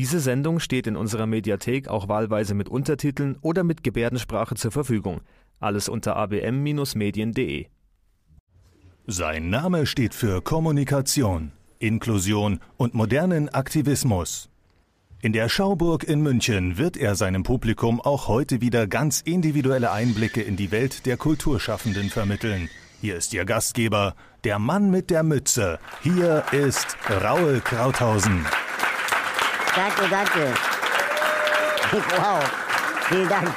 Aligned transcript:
Diese 0.00 0.18
Sendung 0.18 0.60
steht 0.60 0.86
in 0.86 0.96
unserer 0.96 1.26
Mediathek 1.26 1.88
auch 1.88 2.08
wahlweise 2.08 2.54
mit 2.54 2.70
Untertiteln 2.70 3.36
oder 3.42 3.64
mit 3.64 3.84
Gebärdensprache 3.84 4.54
zur 4.54 4.70
Verfügung. 4.70 5.20
Alles 5.58 5.90
unter 5.90 6.16
abm-medien.de. 6.16 7.66
Sein 9.06 9.50
Name 9.50 9.84
steht 9.84 10.14
für 10.14 10.40
Kommunikation, 10.40 11.52
Inklusion 11.80 12.60
und 12.78 12.94
modernen 12.94 13.50
Aktivismus. 13.50 14.48
In 15.20 15.34
der 15.34 15.50
Schauburg 15.50 16.04
in 16.04 16.22
München 16.22 16.78
wird 16.78 16.96
er 16.96 17.14
seinem 17.14 17.42
Publikum 17.42 18.00
auch 18.00 18.26
heute 18.26 18.62
wieder 18.62 18.86
ganz 18.86 19.20
individuelle 19.20 19.92
Einblicke 19.92 20.40
in 20.40 20.56
die 20.56 20.70
Welt 20.70 21.04
der 21.04 21.18
Kulturschaffenden 21.18 22.08
vermitteln. 22.08 22.70
Hier 23.02 23.16
ist 23.16 23.34
Ihr 23.34 23.44
Gastgeber, 23.44 24.14
der 24.44 24.58
Mann 24.58 24.90
mit 24.90 25.10
der 25.10 25.24
Mütze. 25.24 25.78
Hier 26.02 26.44
ist 26.52 26.96
Raul 27.10 27.60
Krauthausen. 27.60 28.46
Danke, 29.76 30.08
danke. 30.10 30.54
Wow, 31.92 32.42
vielen 33.08 33.28
Dank. 33.28 33.48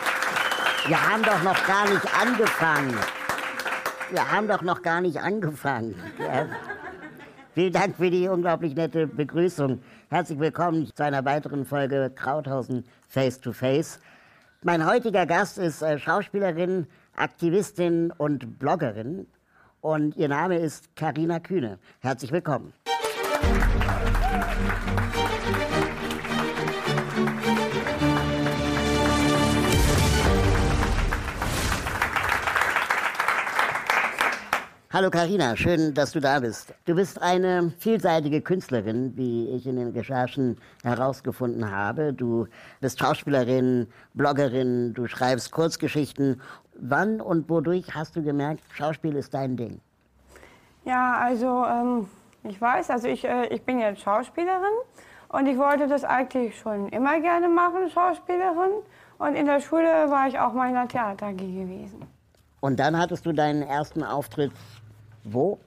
Wir 0.87 1.09
haben 1.09 1.23
doch 1.23 1.41
noch 1.43 1.65
gar 1.65 1.89
nicht 1.89 2.21
angefangen. 2.21 2.95
Wir 4.11 4.31
haben 4.31 4.47
doch 4.47 4.61
noch 4.61 4.81
gar 4.81 5.01
nicht 5.01 5.17
angefangen. 5.17 5.95
Ja. 6.19 6.45
Vielen 7.55 7.73
Dank 7.73 7.95
für 7.95 8.11
die 8.11 8.27
unglaublich 8.27 8.75
nette 8.75 9.07
Begrüßung. 9.07 9.81
Herzlich 10.09 10.39
willkommen 10.39 10.91
zu 10.93 11.03
einer 11.03 11.25
weiteren 11.25 11.65
Folge 11.65 12.11
Krauthausen 12.13 12.85
Face 13.07 13.39
to 13.39 13.51
Face. 13.51 13.99
Mein 14.61 14.85
heutiger 14.85 15.25
Gast 15.25 15.57
ist 15.57 15.81
äh, 15.81 15.97
Schauspielerin, 15.97 16.87
Aktivistin 17.15 18.11
und 18.17 18.59
Bloggerin 18.59 19.27
und 19.81 20.15
ihr 20.15 20.29
Name 20.29 20.57
ist 20.57 20.95
Karina 20.95 21.39
Kühne. 21.39 21.79
Herzlich 22.01 22.31
willkommen. 22.31 22.73
Hallo 34.93 35.09
Karina, 35.09 35.55
schön, 35.55 35.95
dass 35.95 36.11
du 36.11 36.19
da 36.19 36.39
bist. 36.39 36.71
Du 36.85 36.93
bist 36.93 37.19
eine 37.19 37.73
vielseitige 37.79 38.41
Künstlerin, 38.41 39.11
wie 39.17 39.49
ich 39.49 39.65
in 39.65 39.77
den 39.77 39.87
Recherchen 39.87 40.55
herausgefunden 40.83 41.71
habe. 41.71 42.13
Du 42.13 42.45
bist 42.79 42.99
Schauspielerin, 42.99 43.87
Bloggerin, 44.13 44.93
du 44.93 45.07
schreibst 45.07 45.51
Kurzgeschichten. 45.51 46.39
Wann 46.75 47.21
und 47.21 47.49
wodurch 47.49 47.95
hast 47.95 48.15
du 48.15 48.21
gemerkt, 48.21 48.61
Schauspiel 48.71 49.15
ist 49.15 49.33
dein 49.33 49.57
Ding? 49.57 49.81
Ja, 50.85 51.17
also 51.17 51.65
ähm, 51.65 52.07
ich 52.43 52.61
weiß, 52.61 52.91
also 52.91 53.07
ich, 53.07 53.25
äh, 53.25 53.47
ich 53.47 53.63
bin 53.63 53.79
jetzt 53.79 54.01
Schauspielerin 54.03 54.77
und 55.29 55.47
ich 55.47 55.57
wollte 55.57 55.87
das 55.87 56.03
eigentlich 56.03 56.55
schon 56.59 56.89
immer 56.89 57.19
gerne 57.19 57.49
machen, 57.49 57.89
Schauspielerin. 57.89 58.83
Und 59.17 59.33
in 59.33 59.47
der 59.47 59.59
Schule 59.59 60.11
war 60.11 60.27
ich 60.27 60.37
auch 60.37 60.53
mal 60.53 60.67
in 60.67 60.75
der 60.75 60.87
Theater 60.87 61.33
gewesen. 61.33 62.05
Und 62.63 62.79
dann 62.79 62.97
hattest 62.97 63.25
du 63.25 63.33
deinen 63.33 63.61
ersten 63.61 64.03
Auftritt 64.03 64.53
wo? 65.23 65.59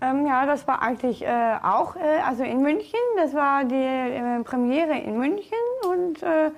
Ähm, 0.00 0.26
ja, 0.26 0.46
das 0.46 0.66
war 0.66 0.80
eigentlich 0.80 1.22
äh, 1.22 1.56
auch 1.62 1.94
äh, 1.96 2.20
also 2.26 2.42
in 2.42 2.62
München. 2.62 2.98
Das 3.16 3.34
war 3.34 3.64
die 3.64 3.74
äh, 3.74 4.42
Premiere 4.42 4.98
in 4.98 5.18
München 5.18 5.58
und 5.88 6.22
äh, 6.22 6.50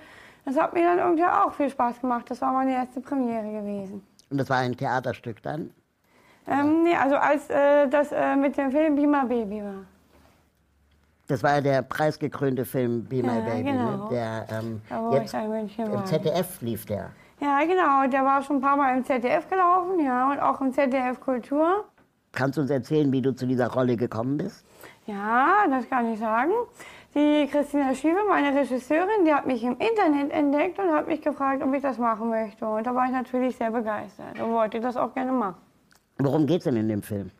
das 0.44 0.56
hat 0.56 0.74
mir 0.74 0.84
dann 0.84 0.98
irgendwie 0.98 1.24
auch 1.24 1.52
viel 1.52 1.70
Spaß 1.70 2.00
gemacht. 2.00 2.26
Das 2.28 2.40
war 2.40 2.52
meine 2.52 2.72
erste 2.72 3.00
Premiere 3.00 3.50
gewesen. 3.50 4.06
Und 4.30 4.38
das 4.38 4.48
war 4.48 4.58
ein 4.58 4.76
Theaterstück 4.76 5.42
dann? 5.42 5.70
Ähm, 6.46 6.84
nee, 6.84 6.96
also 6.96 7.16
als 7.16 7.48
äh, 7.50 7.88
das 7.88 8.10
äh, 8.12 8.36
mit 8.36 8.56
dem 8.56 8.70
Film 8.70 8.96
Be 8.96 9.06
My 9.06 9.24
Baby 9.26 9.62
war. 9.62 9.84
Das 11.28 11.42
war 11.42 11.60
der 11.60 11.82
preisgekrönte 11.82 12.64
Film 12.64 13.04
Be 13.04 13.22
My 13.22 13.38
Ja, 13.38 13.40
Baby, 13.40 13.72
ne? 13.72 13.78
genau. 13.78 14.08
der 14.08 14.46
ähm, 14.50 14.82
jetzt 15.12 15.34
im. 15.34 16.04
ZDF 16.04 16.60
lief 16.60 16.84
der. 16.86 17.10
Ja, 17.40 17.60
genau. 17.60 18.06
Der 18.08 18.24
war 18.24 18.42
schon 18.42 18.56
ein 18.56 18.60
paar 18.60 18.76
Mal 18.76 18.96
im 18.96 19.04
ZDF 19.04 19.48
gelaufen, 19.48 20.04
ja, 20.04 20.30
und 20.30 20.40
auch 20.40 20.60
im 20.60 20.72
ZDF 20.72 21.20
Kultur. 21.20 21.84
Kannst 22.32 22.56
du 22.56 22.62
uns 22.62 22.70
erzählen, 22.70 23.12
wie 23.12 23.20
du 23.20 23.34
zu 23.34 23.46
dieser 23.46 23.70
Rolle 23.70 23.96
gekommen 23.96 24.38
bist? 24.38 24.64
Ja, 25.06 25.66
das 25.68 25.88
kann 25.88 26.12
ich 26.12 26.18
sagen. 26.18 26.52
Die 27.14 27.46
Christina 27.46 27.94
Schiewe, 27.94 28.20
meine 28.26 28.58
Regisseurin, 28.58 29.26
die 29.26 29.34
hat 29.34 29.46
mich 29.46 29.62
im 29.62 29.76
Internet 29.78 30.32
entdeckt 30.32 30.78
und 30.78 30.90
hat 30.92 31.06
mich 31.06 31.20
gefragt, 31.20 31.62
ob 31.62 31.74
ich 31.74 31.82
das 31.82 31.98
machen 31.98 32.30
möchte. 32.30 32.66
Und 32.66 32.86
da 32.86 32.94
war 32.94 33.04
ich 33.04 33.12
natürlich 33.12 33.54
sehr 33.56 33.70
begeistert 33.70 34.40
und 34.40 34.50
wollte 34.52 34.80
das 34.80 34.96
auch 34.96 35.12
gerne 35.12 35.32
machen. 35.32 35.56
Worum 36.18 36.46
geht's 36.46 36.64
denn 36.64 36.76
in 36.76 36.88
dem 36.88 37.02
Film? 37.02 37.30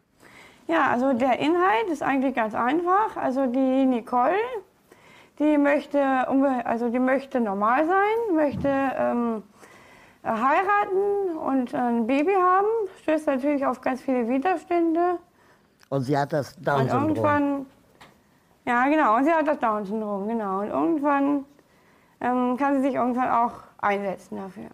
Ja, 0.68 0.90
also 0.90 1.14
der 1.14 1.38
Inhalt 1.38 1.88
ist 1.90 2.02
eigentlich 2.02 2.34
ganz 2.34 2.54
einfach. 2.54 3.16
Also 3.16 3.46
die 3.46 3.86
Nicole, 3.86 4.34
die 5.38 5.56
möchte, 5.56 6.00
also 6.66 6.90
die 6.90 6.98
möchte 6.98 7.40
normal 7.40 7.86
sein, 7.86 8.36
möchte 8.36 8.68
ähm, 8.68 9.42
heiraten 10.24 11.36
und 11.38 11.74
ein 11.74 12.06
Baby 12.06 12.32
haben, 12.34 12.66
stößt 13.02 13.26
natürlich 13.26 13.64
auf 13.66 13.80
ganz 13.80 14.00
viele 14.02 14.28
Widerstände. 14.28 15.18
Und 15.88 16.02
sie 16.02 16.16
hat 16.16 16.32
das 16.32 16.56
Und 16.56 16.66
Down-Syndrom. 16.66 17.08
irgendwann, 17.08 17.66
ja 18.64 18.84
genau, 18.88 19.16
und 19.16 19.24
sie 19.24 19.32
hat 19.32 19.46
das 19.46 19.58
Down-Syndrom, 19.58 20.28
genau. 20.28 20.60
Und 20.60 20.68
irgendwann 20.68 21.44
ähm, 22.20 22.56
kann 22.56 22.76
sie 22.76 22.82
sich 22.88 22.94
irgendwann 22.94 23.30
auch 23.30 23.52
einsetzen 23.78 24.36
dafür. 24.36 24.68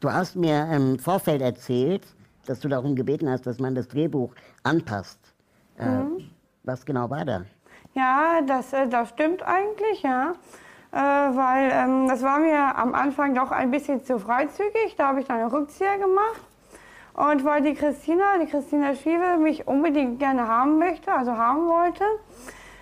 Du 0.00 0.12
hast 0.12 0.34
mir 0.34 0.66
im 0.72 0.98
Vorfeld 0.98 1.42
erzählt, 1.42 2.02
dass 2.46 2.58
du 2.60 2.68
darum 2.68 2.96
gebeten 2.96 3.30
hast, 3.30 3.46
dass 3.46 3.60
man 3.60 3.74
das 3.74 3.86
Drehbuch 3.88 4.34
anpasst. 4.64 5.20
Äh, 5.78 5.86
Mhm. 5.86 6.30
was 6.64 6.84
genau 6.84 7.08
war 7.10 7.24
da? 7.24 7.42
Ja, 7.94 8.40
das, 8.46 8.72
äh, 8.72 8.88
das 8.88 9.10
stimmt 9.10 9.42
eigentlich, 9.42 10.02
ja. 10.02 10.32
Äh, 10.92 10.96
weil 10.96 11.70
ähm, 11.72 12.06
das 12.06 12.22
war 12.22 12.38
mir 12.38 12.76
am 12.76 12.94
Anfang 12.94 13.34
doch 13.34 13.50
ein 13.50 13.70
bisschen 13.70 14.04
zu 14.04 14.18
freizügig. 14.18 14.94
Da 14.98 15.08
habe 15.08 15.20
ich 15.20 15.26
dann 15.26 15.38
einen 15.38 15.50
Rückzieher 15.50 15.96
gemacht. 15.98 16.40
Und 17.14 17.44
weil 17.44 17.62
die 17.62 17.74
Christina, 17.74 18.38
die 18.40 18.46
Christina 18.46 18.94
Schiewe, 18.94 19.38
mich 19.38 19.66
unbedingt 19.66 20.18
gerne 20.18 20.46
haben 20.46 20.78
möchte, 20.78 21.12
also 21.12 21.36
haben 21.36 21.66
wollte, 21.68 22.04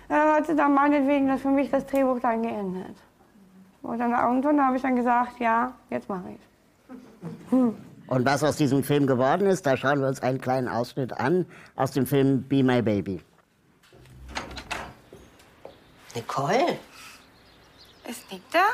äh, 0.09 0.13
hat 0.13 0.47
sie 0.47 0.55
dann 0.55 0.73
meinetwegen 0.73 1.27
das 1.27 1.41
für 1.41 1.49
mich 1.49 1.69
das 1.69 1.85
Drehbuch 1.85 2.19
dann 2.19 2.41
geändert. 2.43 2.95
Und 3.81 3.97
dann 3.97 4.11
irgendwann 4.11 4.65
habe 4.65 4.75
ich 4.75 4.81
dann 4.81 4.95
gesagt, 4.95 5.39
ja, 5.39 5.73
jetzt 5.89 6.07
mache 6.07 6.35
ich 6.35 7.51
Und 7.51 8.25
was 8.25 8.43
aus 8.43 8.57
diesem 8.57 8.83
Film 8.83 9.07
geworden 9.07 9.47
ist, 9.47 9.65
da 9.65 9.77
schauen 9.77 10.01
wir 10.01 10.07
uns 10.07 10.21
einen 10.21 10.39
kleinen 10.39 10.67
Ausschnitt 10.67 11.13
an 11.13 11.45
aus 11.75 11.91
dem 11.91 12.05
Film 12.05 12.43
Be 12.43 12.61
My 12.61 12.81
Baby. 12.81 13.21
Nicole? 16.13 16.77
Ist 18.07 18.31
Nick 18.31 18.41
da? 18.51 18.65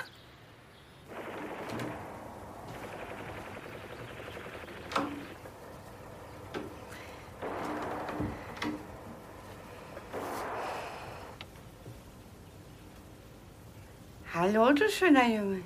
Hallo, 14.34 14.72
du 14.72 14.90
schöner 14.90 15.28
Junge. 15.28 15.62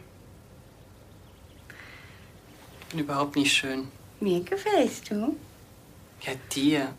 Bin 2.89 2.99
überhaupt 2.99 3.35
nicht 3.35 3.53
schön. 3.53 3.91
Mir 4.19 4.43
gefällst 4.43 5.11
du. 5.11 5.35
Ja, 6.21 6.33
dir. 6.53 6.93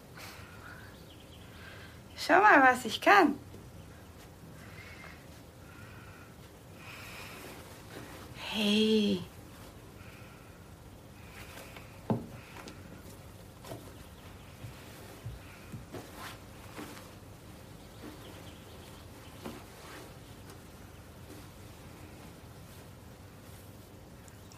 Schau 2.17 2.41
mal, 2.41 2.63
was 2.63 2.85
ich 2.85 3.01
kann. 3.01 3.39
Hey. 8.55 9.23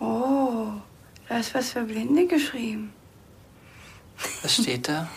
Oh, 0.00 0.72
da 1.28 1.38
ist 1.38 1.54
was 1.54 1.70
für 1.70 1.84
Blinde 1.84 2.26
geschrieben. 2.26 2.92
Was 4.42 4.56
steht 4.56 4.88
da? 4.88 5.08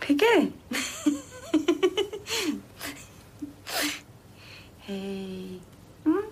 Pickel. 0.00 0.50
hey. 4.86 5.60
Hm? 6.04 6.22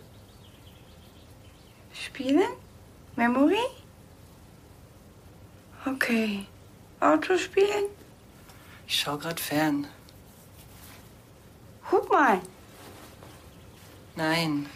Spielen? 2.20 2.42
Memory? 3.20 3.66
Okay. 5.84 6.46
Auto 7.00 7.36
spielen? 7.36 7.90
Ich 8.86 8.98
schau 8.98 9.18
grad 9.18 9.38
fern. 9.38 9.86
Hup 11.92 12.08
mal. 12.10 12.40
Nein, 14.16 14.66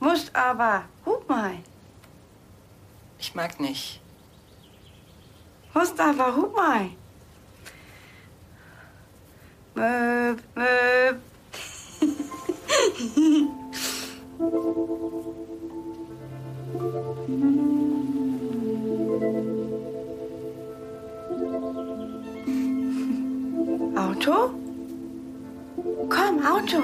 Musst 0.00 0.36
aber. 0.36 0.84
Hup 1.06 1.26
mal. 1.26 1.56
ich 3.18 3.34
mag 3.34 3.58
nicht. 3.58 4.02
Musst 5.72 5.98
aber. 5.98 6.36
Hup 6.36 6.54
mal. 6.54 6.90
Möp, 9.74 10.42
möp. 10.54 11.22
Auto? 23.96 24.50
Komm, 26.08 26.40
Auto. 26.44 26.82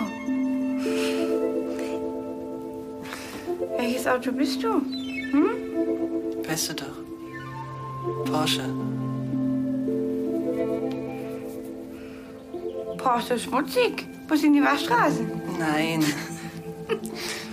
Welches 3.76 4.06
Auto 4.06 4.30
bist 4.30 4.62
du? 4.62 4.74
Hm? 4.74 5.50
Weißt 6.46 6.70
du 6.70 6.74
doch. 6.74 8.24
Porsche. 8.24 8.62
Porsche 12.98 13.34
ist 13.34 13.44
schmutzig. 13.44 14.06
Muss 14.28 14.44
in 14.44 14.52
die 14.52 14.62
Waschstraße. 14.62 15.26
Nein. 15.58 16.04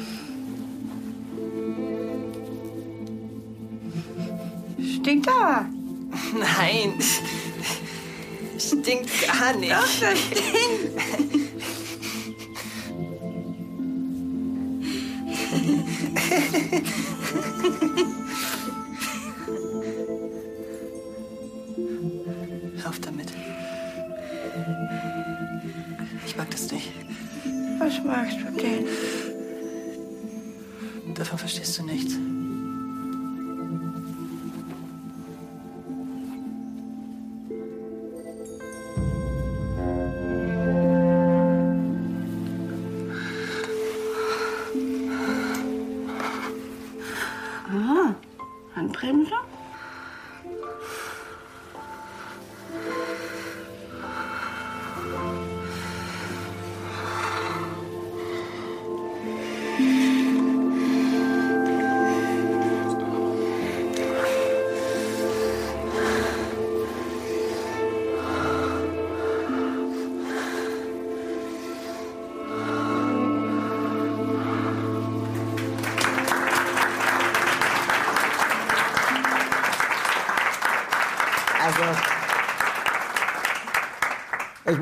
Stinkt 5.05 5.29
aber. 5.29 5.69
Nein. 6.33 6.95
Stinkt 8.57 9.11
gar 9.27 9.53
nicht. 9.53 9.71
Doch, 9.71 9.99
das 9.99 10.19
stinkt. 10.19 10.95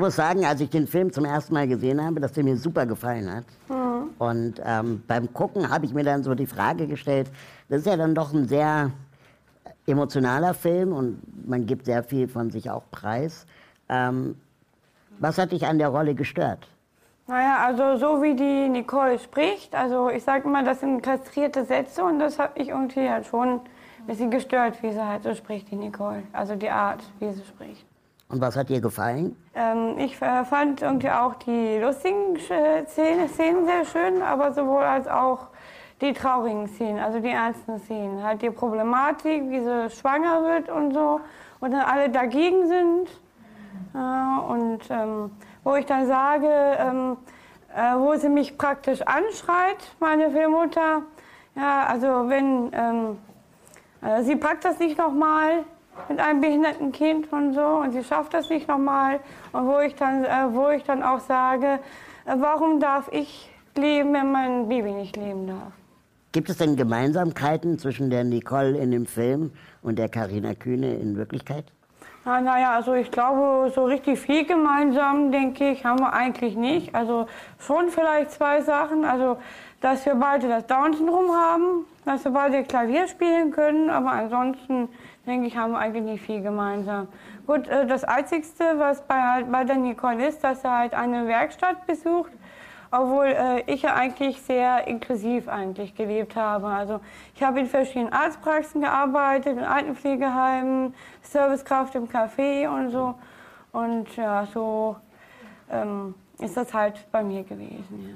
Muss 0.04 0.16
sagen, 0.16 0.44
als 0.44 0.60
ich 0.60 0.68
den 0.68 0.86
Film 0.86 1.10
zum 1.10 1.24
ersten 1.24 1.54
Mal 1.54 1.66
gesehen 1.66 2.04
habe, 2.04 2.20
dass 2.20 2.32
der 2.32 2.44
mir 2.44 2.58
super 2.58 2.84
gefallen 2.84 3.32
hat. 3.34 3.44
Und 4.18 4.60
ähm, 4.62 5.02
beim 5.06 5.32
Gucken 5.32 5.70
habe 5.70 5.86
ich 5.86 5.94
mir 5.94 6.04
dann 6.04 6.22
so 6.22 6.34
die 6.34 6.46
Frage 6.46 6.86
gestellt, 6.86 7.30
das 7.70 7.80
ist 7.80 7.86
ja 7.86 7.96
dann 7.96 8.14
doch 8.14 8.34
ein 8.34 8.46
sehr 8.46 8.90
emotionaler 9.86 10.52
Film 10.52 10.92
und 10.92 11.48
man 11.48 11.64
gibt 11.64 11.86
sehr 11.86 12.02
viel 12.02 12.28
von 12.28 12.50
sich 12.50 12.70
auch 12.70 12.82
preis. 12.90 13.46
Ähm, 13.88 14.36
was 15.20 15.38
hat 15.38 15.52
dich 15.52 15.66
an 15.66 15.78
der 15.78 15.88
Rolle 15.88 16.14
gestört? 16.14 16.68
Naja, 17.26 17.64
also 17.64 17.96
so 17.96 18.22
wie 18.22 18.34
die 18.34 18.68
Nicole 18.68 19.18
spricht, 19.18 19.74
also 19.74 20.10
ich 20.10 20.22
sag 20.22 20.44
immer, 20.44 20.62
das 20.62 20.80
sind 20.80 21.02
kastrierte 21.02 21.64
Sätze 21.64 22.04
und 22.04 22.18
das 22.18 22.38
hat 22.38 22.58
mich 22.58 22.68
irgendwie 22.68 23.08
halt 23.08 23.24
schon 23.24 23.48
ein 23.48 24.06
bisschen 24.06 24.30
gestört, 24.30 24.82
wie 24.82 24.92
sie 24.92 25.02
halt 25.02 25.22
so 25.22 25.34
spricht, 25.34 25.70
die 25.70 25.76
Nicole. 25.76 26.24
Also 26.34 26.56
die 26.56 26.68
Art, 26.68 27.02
wie 27.20 27.32
sie 27.32 27.42
spricht. 27.42 27.86
Und 28.28 28.40
was 28.40 28.56
hat 28.56 28.68
dir 28.68 28.80
gefallen? 28.80 29.36
Ähm, 29.54 29.98
ich 29.98 30.20
äh, 30.20 30.44
fand 30.44 30.82
irgendwie 30.82 31.10
auch 31.10 31.34
die 31.34 31.78
lustigen 31.78 32.36
Szenen, 32.38 33.28
Szenen 33.28 33.66
sehr 33.66 33.84
schön, 33.84 34.22
aber 34.22 34.52
sowohl 34.52 34.82
als 34.82 35.06
auch 35.06 35.48
die 36.00 36.12
traurigen 36.12 36.66
Szenen, 36.68 36.98
also 36.98 37.20
die 37.20 37.30
ernsten 37.30 37.78
Szenen. 37.78 38.22
Halt 38.22 38.42
die 38.42 38.50
Problematik, 38.50 39.50
wie 39.50 39.60
sie 39.60 39.90
schwanger 39.90 40.42
wird 40.42 40.68
und 40.70 40.92
so 40.92 41.20
und 41.60 41.72
dann 41.72 41.82
alle 41.82 42.10
dagegen 42.10 42.66
sind. 42.66 43.08
Äh, 43.94 44.52
und 44.52 44.80
ähm, 44.90 45.30
wo 45.62 45.74
ich 45.76 45.86
dann 45.86 46.06
sage, 46.06 46.48
ähm, 46.48 47.16
äh, 47.74 47.96
wo 47.96 48.14
sie 48.16 48.28
mich 48.28 48.58
praktisch 48.58 49.02
anschreit, 49.02 49.94
meine 50.00 50.30
Filmmutter, 50.30 51.02
ja, 51.56 51.86
also 51.86 52.28
wenn 52.28 52.70
ähm, 52.72 53.18
äh, 54.02 54.22
sie 54.22 54.36
packt 54.36 54.64
das 54.64 54.78
nicht 54.78 54.98
nochmal 54.98 55.64
mit 56.08 56.18
einem 56.20 56.40
behinderten 56.40 56.92
Kind 56.92 57.32
und 57.32 57.54
so 57.54 57.60
und 57.60 57.92
sie 57.92 58.04
schafft 58.04 58.34
das 58.34 58.48
nicht 58.48 58.68
nochmal 58.68 59.20
und 59.52 59.66
wo 59.66 59.78
ich 59.80 59.94
dann, 59.94 60.24
äh, 60.24 60.28
wo 60.50 60.68
ich 60.70 60.82
dann 60.84 61.02
auch 61.02 61.20
sage, 61.20 61.78
äh, 62.26 62.34
warum 62.36 62.80
darf 62.80 63.08
ich 63.12 63.50
leben, 63.76 64.12
wenn 64.12 64.30
mein 64.30 64.68
Baby 64.68 64.92
nicht 64.92 65.16
leben 65.16 65.46
darf? 65.46 65.72
Gibt 66.32 66.50
es 66.50 66.56
denn 66.58 66.76
Gemeinsamkeiten 66.76 67.78
zwischen 67.78 68.10
der 68.10 68.24
Nicole 68.24 68.76
in 68.76 68.90
dem 68.90 69.06
Film 69.06 69.52
und 69.82 69.98
der 69.98 70.08
Karina 70.08 70.54
Kühne 70.54 70.94
in 70.94 71.16
Wirklichkeit? 71.16 71.64
Na, 72.24 72.40
naja, 72.40 72.74
also 72.74 72.94
ich 72.94 73.10
glaube, 73.10 73.70
so 73.74 73.84
richtig 73.84 74.18
viel 74.18 74.46
gemeinsam, 74.46 75.30
denke 75.30 75.70
ich, 75.70 75.84
haben 75.84 76.00
wir 76.00 76.12
eigentlich 76.14 76.56
nicht. 76.56 76.94
Also 76.94 77.26
schon 77.58 77.90
vielleicht 77.90 78.30
zwei 78.30 78.62
Sachen. 78.62 79.04
Also, 79.04 79.36
dass 79.82 80.06
wir 80.06 80.14
beide 80.14 80.48
das 80.48 80.66
Down-Syndrom 80.66 81.30
haben, 81.30 81.84
dass 82.06 82.24
wir 82.24 82.32
beide 82.32 82.64
Klavier 82.64 83.06
spielen 83.08 83.50
können, 83.50 83.90
aber 83.90 84.12
ansonsten, 84.12 84.88
denke 85.26 85.46
ich, 85.46 85.56
haben 85.56 85.72
wir 85.72 85.78
eigentlich 85.78 86.04
nicht 86.04 86.24
viel 86.24 86.42
gemeinsam. 86.42 87.08
Gut, 87.46 87.68
äh, 87.68 87.86
das 87.86 88.04
Einzigste, 88.04 88.64
was 88.78 89.02
bei, 89.06 89.20
halt 89.20 89.50
bei 89.50 89.64
der 89.64 89.76
Nicole 89.76 90.26
ist, 90.26 90.44
dass 90.44 90.64
er 90.64 90.78
halt 90.78 90.94
eine 90.94 91.26
Werkstatt 91.26 91.86
besucht, 91.86 92.32
obwohl 92.90 93.26
äh, 93.26 93.62
ich 93.66 93.82
ja 93.82 93.94
eigentlich 93.94 94.40
sehr 94.42 94.86
inklusiv 94.86 95.48
eigentlich 95.48 95.94
gelebt 95.94 96.36
habe. 96.36 96.66
Also 96.66 97.00
ich 97.34 97.42
habe 97.42 97.60
in 97.60 97.66
verschiedenen 97.66 98.12
Arztpraxen 98.12 98.80
gearbeitet, 98.80 99.56
in 99.58 99.64
Altenpflegeheimen, 99.64 100.94
Servicekraft 101.22 101.94
im 101.94 102.08
Café 102.08 102.68
und 102.68 102.90
so. 102.90 103.14
Und 103.72 104.14
ja, 104.16 104.46
so 104.52 104.96
ähm, 105.70 106.14
ist 106.38 106.56
das 106.56 106.72
halt 106.72 107.10
bei 107.10 107.24
mir 107.24 107.42
gewesen. 107.42 108.08
Ja. 108.08 108.14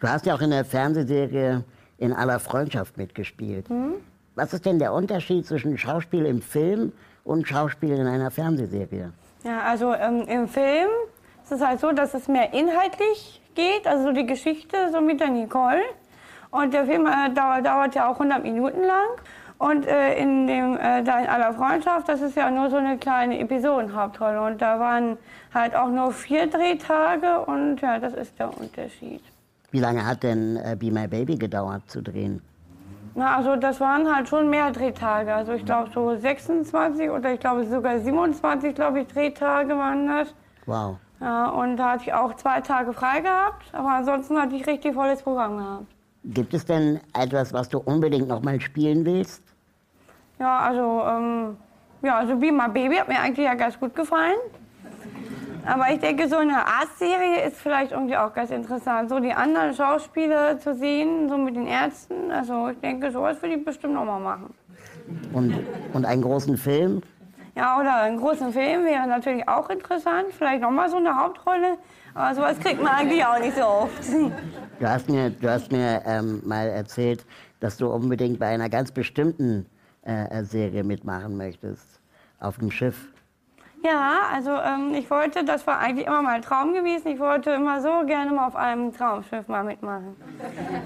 Du 0.00 0.08
hast 0.08 0.26
ja 0.26 0.34
auch 0.34 0.40
in 0.40 0.50
der 0.50 0.64
Fernsehserie 0.64 1.64
In 1.98 2.12
aller 2.12 2.40
Freundschaft 2.40 2.96
mitgespielt. 2.96 3.68
Was 4.34 4.54
ist 4.54 4.64
denn 4.64 4.78
der 4.78 4.92
Unterschied 4.94 5.46
zwischen 5.46 5.76
Schauspiel 5.76 6.24
im 6.24 6.40
Film 6.40 6.92
und 7.24 7.46
Schauspiel 7.46 7.92
in 7.92 8.06
einer 8.06 8.30
Fernsehserie? 8.30 9.12
Ja, 9.44 9.60
also 9.62 9.92
ähm, 9.92 10.22
im 10.26 10.48
Film 10.48 10.88
ist 11.44 11.52
es 11.52 11.60
halt 11.60 11.80
so, 11.80 11.92
dass 11.92 12.14
es 12.14 12.28
mehr 12.28 12.54
inhaltlich 12.54 13.42
geht, 13.54 13.86
also 13.86 14.04
so 14.04 14.12
die 14.12 14.26
Geschichte 14.26 14.76
so 14.90 15.00
mit 15.00 15.20
der 15.20 15.28
Nicole. 15.28 15.82
Und 16.50 16.72
der 16.72 16.86
Film 16.86 17.06
äh, 17.06 17.30
dauert, 17.34 17.66
dauert 17.66 17.94
ja 17.94 18.10
auch 18.10 18.14
100 18.14 18.42
Minuten 18.42 18.82
lang. 18.82 19.08
Und 19.58 19.86
äh, 19.86 20.16
in 20.18 20.46
dem 20.46 20.76
äh, 20.76 21.02
da 21.02 21.20
in 21.20 21.26
aller 21.28 21.52
Freundschaft, 21.52 22.08
das 22.08 22.20
ist 22.20 22.36
ja 22.36 22.50
nur 22.50 22.70
so 22.70 22.76
eine 22.76 22.98
kleine 22.98 23.38
Episodenhauptrolle. 23.38 24.42
Und 24.42 24.62
da 24.62 24.80
waren 24.80 25.18
halt 25.52 25.76
auch 25.76 25.88
nur 25.88 26.12
vier 26.12 26.46
Drehtage 26.46 27.40
und 27.46 27.80
ja, 27.80 27.98
das 27.98 28.14
ist 28.14 28.38
der 28.38 28.56
Unterschied. 28.58 29.22
Wie 29.70 29.78
lange 29.78 30.04
hat 30.04 30.22
denn 30.22 30.56
äh, 30.56 30.76
Be 30.78 30.90
My 30.90 31.06
Baby 31.06 31.36
gedauert 31.36 31.82
zu 31.86 32.02
drehen? 32.02 32.42
Na, 33.14 33.36
also 33.36 33.56
das 33.56 33.80
waren 33.80 34.14
halt 34.14 34.28
schon 34.28 34.48
mehr 34.48 34.70
Drehtage. 34.70 35.34
Also 35.34 35.52
ich 35.52 35.64
glaube 35.64 35.90
so 35.92 36.16
26 36.16 37.10
oder 37.10 37.34
ich 37.34 37.40
glaube 37.40 37.64
sogar 37.66 37.98
27, 37.98 38.74
glaube 38.74 39.00
ich, 39.00 39.06
Drehtage 39.08 39.76
waren 39.76 40.06
das. 40.08 40.34
Wow. 40.66 40.96
Ja, 41.20 41.50
und 41.50 41.76
da 41.76 41.92
hatte 41.92 42.04
ich 42.04 42.12
auch 42.12 42.34
zwei 42.34 42.60
Tage 42.60 42.92
frei 42.92 43.20
gehabt, 43.20 43.66
aber 43.72 43.90
ansonsten 43.90 44.36
hatte 44.40 44.56
ich 44.56 44.66
richtig 44.66 44.94
volles 44.94 45.22
Programm 45.22 45.58
gehabt. 45.58 45.86
Gibt 46.24 46.54
es 46.54 46.64
denn 46.64 47.00
etwas, 47.14 47.52
was 47.52 47.68
du 47.68 47.78
unbedingt 47.78 48.28
noch 48.28 48.42
mal 48.42 48.60
spielen 48.60 49.04
willst? 49.04 49.42
Ja, 50.38 50.58
also, 50.58 51.02
ähm, 51.06 51.56
ja, 52.02 52.16
also 52.18 52.36
Be 52.36 52.50
My 52.50 52.68
Baby 52.68 52.96
hat 52.96 53.08
mir 53.08 53.20
eigentlich 53.20 53.46
ja 53.46 53.54
ganz 53.54 53.78
gut 53.78 53.94
gefallen. 53.94 54.38
Aber 55.64 55.90
ich 55.92 56.00
denke, 56.00 56.28
so 56.28 56.36
eine 56.36 56.66
Arztserie 56.66 57.46
ist 57.46 57.56
vielleicht 57.56 57.92
irgendwie 57.92 58.16
auch 58.16 58.34
ganz 58.34 58.50
interessant. 58.50 59.08
So 59.08 59.20
die 59.20 59.32
anderen 59.32 59.74
Schauspieler 59.74 60.58
zu 60.58 60.74
sehen, 60.74 61.28
so 61.28 61.36
mit 61.38 61.54
den 61.54 61.66
Ärzten. 61.66 62.30
Also 62.30 62.68
ich 62.68 62.80
denke, 62.80 63.10
sowas 63.12 63.40
würde 63.40 63.56
ich 63.56 63.64
bestimmt 63.64 63.94
noch 63.94 64.04
mal 64.04 64.18
machen. 64.18 64.52
Und, 65.32 65.54
und 65.92 66.04
einen 66.04 66.22
großen 66.22 66.56
Film? 66.56 67.02
Ja, 67.54 67.78
oder 67.78 67.94
einen 68.02 68.18
großen 68.18 68.52
Film 68.52 68.84
wäre 68.84 69.06
natürlich 69.06 69.46
auch 69.48 69.68
interessant. 69.70 70.26
Vielleicht 70.36 70.62
noch 70.62 70.70
mal 70.70 70.88
so 70.88 70.96
eine 70.96 71.14
Hauptrolle. 71.14 71.78
Aber 72.14 72.34
sowas 72.34 72.58
kriegt 72.58 72.82
man 72.82 72.92
eigentlich 72.92 73.24
auch 73.24 73.38
nicht 73.38 73.56
so 73.56 73.64
oft. 73.64 73.92
Du 74.80 74.88
hast 74.88 75.08
mir, 75.08 75.30
du 75.30 75.48
hast 75.48 75.70
mir 75.70 76.02
ähm, 76.06 76.42
mal 76.44 76.68
erzählt, 76.68 77.24
dass 77.60 77.76
du 77.76 77.88
unbedingt 77.88 78.38
bei 78.38 78.48
einer 78.48 78.68
ganz 78.68 78.90
bestimmten 78.90 79.66
äh, 80.02 80.42
Serie 80.44 80.82
mitmachen 80.82 81.36
möchtest. 81.36 82.00
Auf 82.40 82.58
dem 82.58 82.70
Schiff. 82.70 83.11
Ja, 83.84 84.28
also 84.32 84.52
ähm, 84.52 84.94
ich 84.94 85.10
wollte, 85.10 85.44
das 85.44 85.66
war 85.66 85.78
eigentlich 85.78 86.06
immer 86.06 86.22
mein 86.22 86.40
Traum 86.40 86.72
gewesen, 86.72 87.08
ich 87.08 87.18
wollte 87.18 87.50
immer 87.50 87.80
so 87.80 88.06
gerne 88.06 88.30
mal 88.30 88.46
auf 88.46 88.54
einem 88.54 88.92
Traumschiff 88.92 89.48
mal 89.48 89.64
mitmachen. 89.64 90.16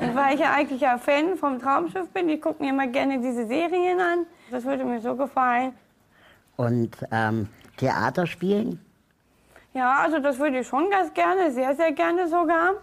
Und 0.00 0.17
weil 0.17 0.35
ich 0.35 0.41
ja 0.41 0.53
eigentlich 0.53 0.81
ja 0.81 0.97
Fan 0.97 1.37
vom 1.37 1.59
Traumschiff 1.59 2.09
bin, 2.09 2.31
ich 2.31 2.41
gucke 2.41 2.62
mir 2.62 2.71
immer 2.71 2.87
gerne 2.87 3.21
diese 3.21 3.47
Serien 3.47 4.00
an. 4.00 4.26
Das 4.50 4.65
würde 4.65 4.85
mir 4.85 5.00
so 5.03 5.15
gefallen. 5.15 5.75
Und 6.57 6.97
ähm, 7.11 7.49
Theater 7.76 8.26
spielen? 8.26 8.81
Ja, 9.75 9.99
also 10.03 10.19
das 10.19 10.38
würde 10.38 10.61
ich 10.61 10.67
schon 10.67 10.88
ganz 10.88 11.12
gerne, 11.12 11.50
sehr, 11.50 11.75
sehr 11.75 11.93
gerne 11.93 12.26
sogar. 12.29 12.76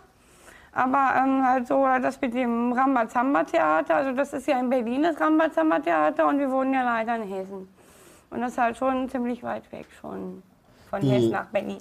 Aber 0.74 1.14
ähm, 1.18 1.44
halt 1.44 1.68
so 1.68 1.88
das 2.02 2.22
mit 2.22 2.36
dem 2.36 2.72
Rambazamba-Theater, 2.72 3.96
also 3.96 4.12
das 4.12 4.34
ist 4.34 4.48
ja 4.48 4.60
in 4.60 4.70
Berlin 4.70 5.02
das 5.02 5.20
Rambazamba-Theater 5.20 6.28
und 6.28 6.38
wir 6.38 6.52
wohnen 6.52 6.74
ja 6.76 6.84
leider 6.84 7.16
in 7.16 7.24
Hessen. 7.24 7.68
Und 8.34 8.42
das 8.42 8.54
ist 8.54 8.58
halt 8.58 8.78
schon 8.78 9.08
ziemlich 9.10 9.44
weit 9.44 9.72
weg 9.72 9.86
schon 10.02 10.42
von 10.90 11.02
Die- 11.02 11.10
Hessen 11.10 11.30
nach 11.32 11.46
Berlin. 11.46 11.78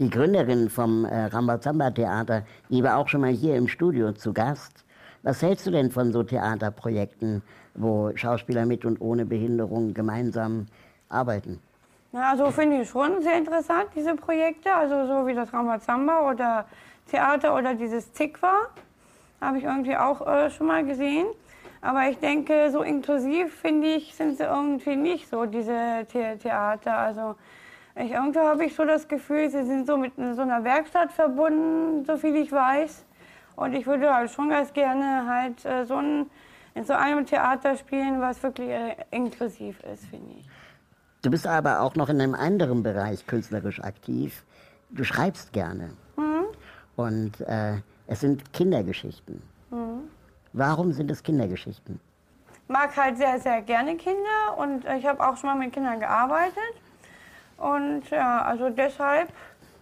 Die 0.00 0.10
Gründerin 0.10 0.68
vom 0.68 1.04
äh, 1.04 1.26
Rambazamba-Theater, 1.26 2.42
die 2.68 2.82
war 2.82 2.96
auch 2.96 3.06
schon 3.08 3.20
mal 3.20 3.30
hier 3.30 3.54
im 3.56 3.68
Studio 3.68 4.12
zu 4.12 4.32
Gast. 4.32 4.84
Was 5.22 5.40
hältst 5.40 5.66
du 5.66 5.70
denn 5.70 5.90
von 5.92 6.12
so 6.12 6.22
Theaterprojekten, 6.24 7.42
wo 7.74 8.10
Schauspieler 8.16 8.66
mit 8.66 8.84
und 8.84 9.00
ohne 9.00 9.24
Behinderung 9.24 9.94
gemeinsam 9.94 10.66
arbeiten? 11.08 11.60
Ja, 12.12 12.30
also 12.30 12.50
finde 12.50 12.82
ich 12.82 12.88
schon 12.88 13.22
sehr 13.22 13.38
interessant, 13.38 13.86
diese 13.94 14.14
Projekte. 14.16 14.72
Also 14.74 15.06
so 15.06 15.26
wie 15.28 15.34
das 15.34 15.52
Rambazamba 15.52 16.28
oder 16.28 16.66
Theater 17.10 17.54
oder 17.56 17.74
dieses 17.74 18.12
Zikwa 18.12 18.52
habe 19.40 19.58
ich 19.58 19.64
irgendwie 19.64 19.96
auch 19.96 20.26
äh, 20.26 20.50
schon 20.50 20.66
mal 20.66 20.84
gesehen. 20.84 21.26
Aber 21.84 22.08
ich 22.08 22.16
denke, 22.16 22.70
so 22.70 22.80
inklusiv 22.80 23.54
finde 23.60 23.88
ich, 23.88 24.14
sind 24.14 24.38
sie 24.38 24.44
irgendwie 24.44 24.96
nicht 24.96 25.28
so, 25.28 25.44
diese 25.44 26.06
The 26.10 26.38
Theater. 26.42 26.96
Also 26.96 27.34
ich, 27.94 28.10
irgendwie 28.10 28.38
habe 28.38 28.64
ich 28.64 28.74
so 28.74 28.86
das 28.86 29.06
Gefühl, 29.06 29.50
sie 29.50 29.64
sind 29.64 29.86
so 29.86 29.98
mit 29.98 30.14
so 30.16 30.40
einer 30.40 30.64
Werkstatt 30.64 31.12
verbunden, 31.12 32.02
so 32.06 32.16
viel 32.16 32.36
ich 32.36 32.50
weiß. 32.50 33.04
Und 33.56 33.74
ich 33.74 33.86
würde 33.86 34.14
halt 34.14 34.30
schon 34.30 34.48
ganz 34.48 34.72
gerne 34.72 35.26
halt 35.28 35.62
äh, 35.66 35.84
so 35.84 35.96
ein, 35.96 36.30
in 36.74 36.86
so 36.86 36.94
einem 36.94 37.26
Theater 37.26 37.76
spielen, 37.76 38.18
was 38.18 38.42
wirklich 38.42 38.70
äh, 38.70 38.96
inklusiv 39.10 39.78
ist, 39.92 40.06
finde 40.06 40.36
ich. 40.40 40.48
Du 41.20 41.30
bist 41.30 41.46
aber 41.46 41.80
auch 41.80 41.96
noch 41.96 42.08
in 42.08 42.18
einem 42.18 42.34
anderen 42.34 42.82
Bereich 42.82 43.26
künstlerisch 43.26 43.84
aktiv. 43.84 44.42
Du 44.88 45.04
schreibst 45.04 45.52
gerne. 45.52 45.90
Und 46.96 47.40
äh, 47.42 47.74
es 48.06 48.20
sind 48.20 48.54
Kindergeschichten. 48.54 49.42
Warum 50.54 50.92
sind 50.92 51.10
es 51.10 51.22
Kindergeschichten? 51.22 52.00
mag 52.68 52.96
halt 52.96 53.18
sehr, 53.18 53.38
sehr 53.40 53.62
gerne 53.62 53.96
Kinder 53.96 54.56
und 54.56 54.84
ich 54.84 55.06
habe 55.06 55.26
auch 55.26 55.36
schon 55.36 55.50
mal 55.50 55.56
mit 55.56 55.72
Kindern 55.72 56.00
gearbeitet. 56.00 56.74
Und 57.56 58.08
ja, 58.10 58.42
also 58.42 58.70
deshalb 58.70 59.28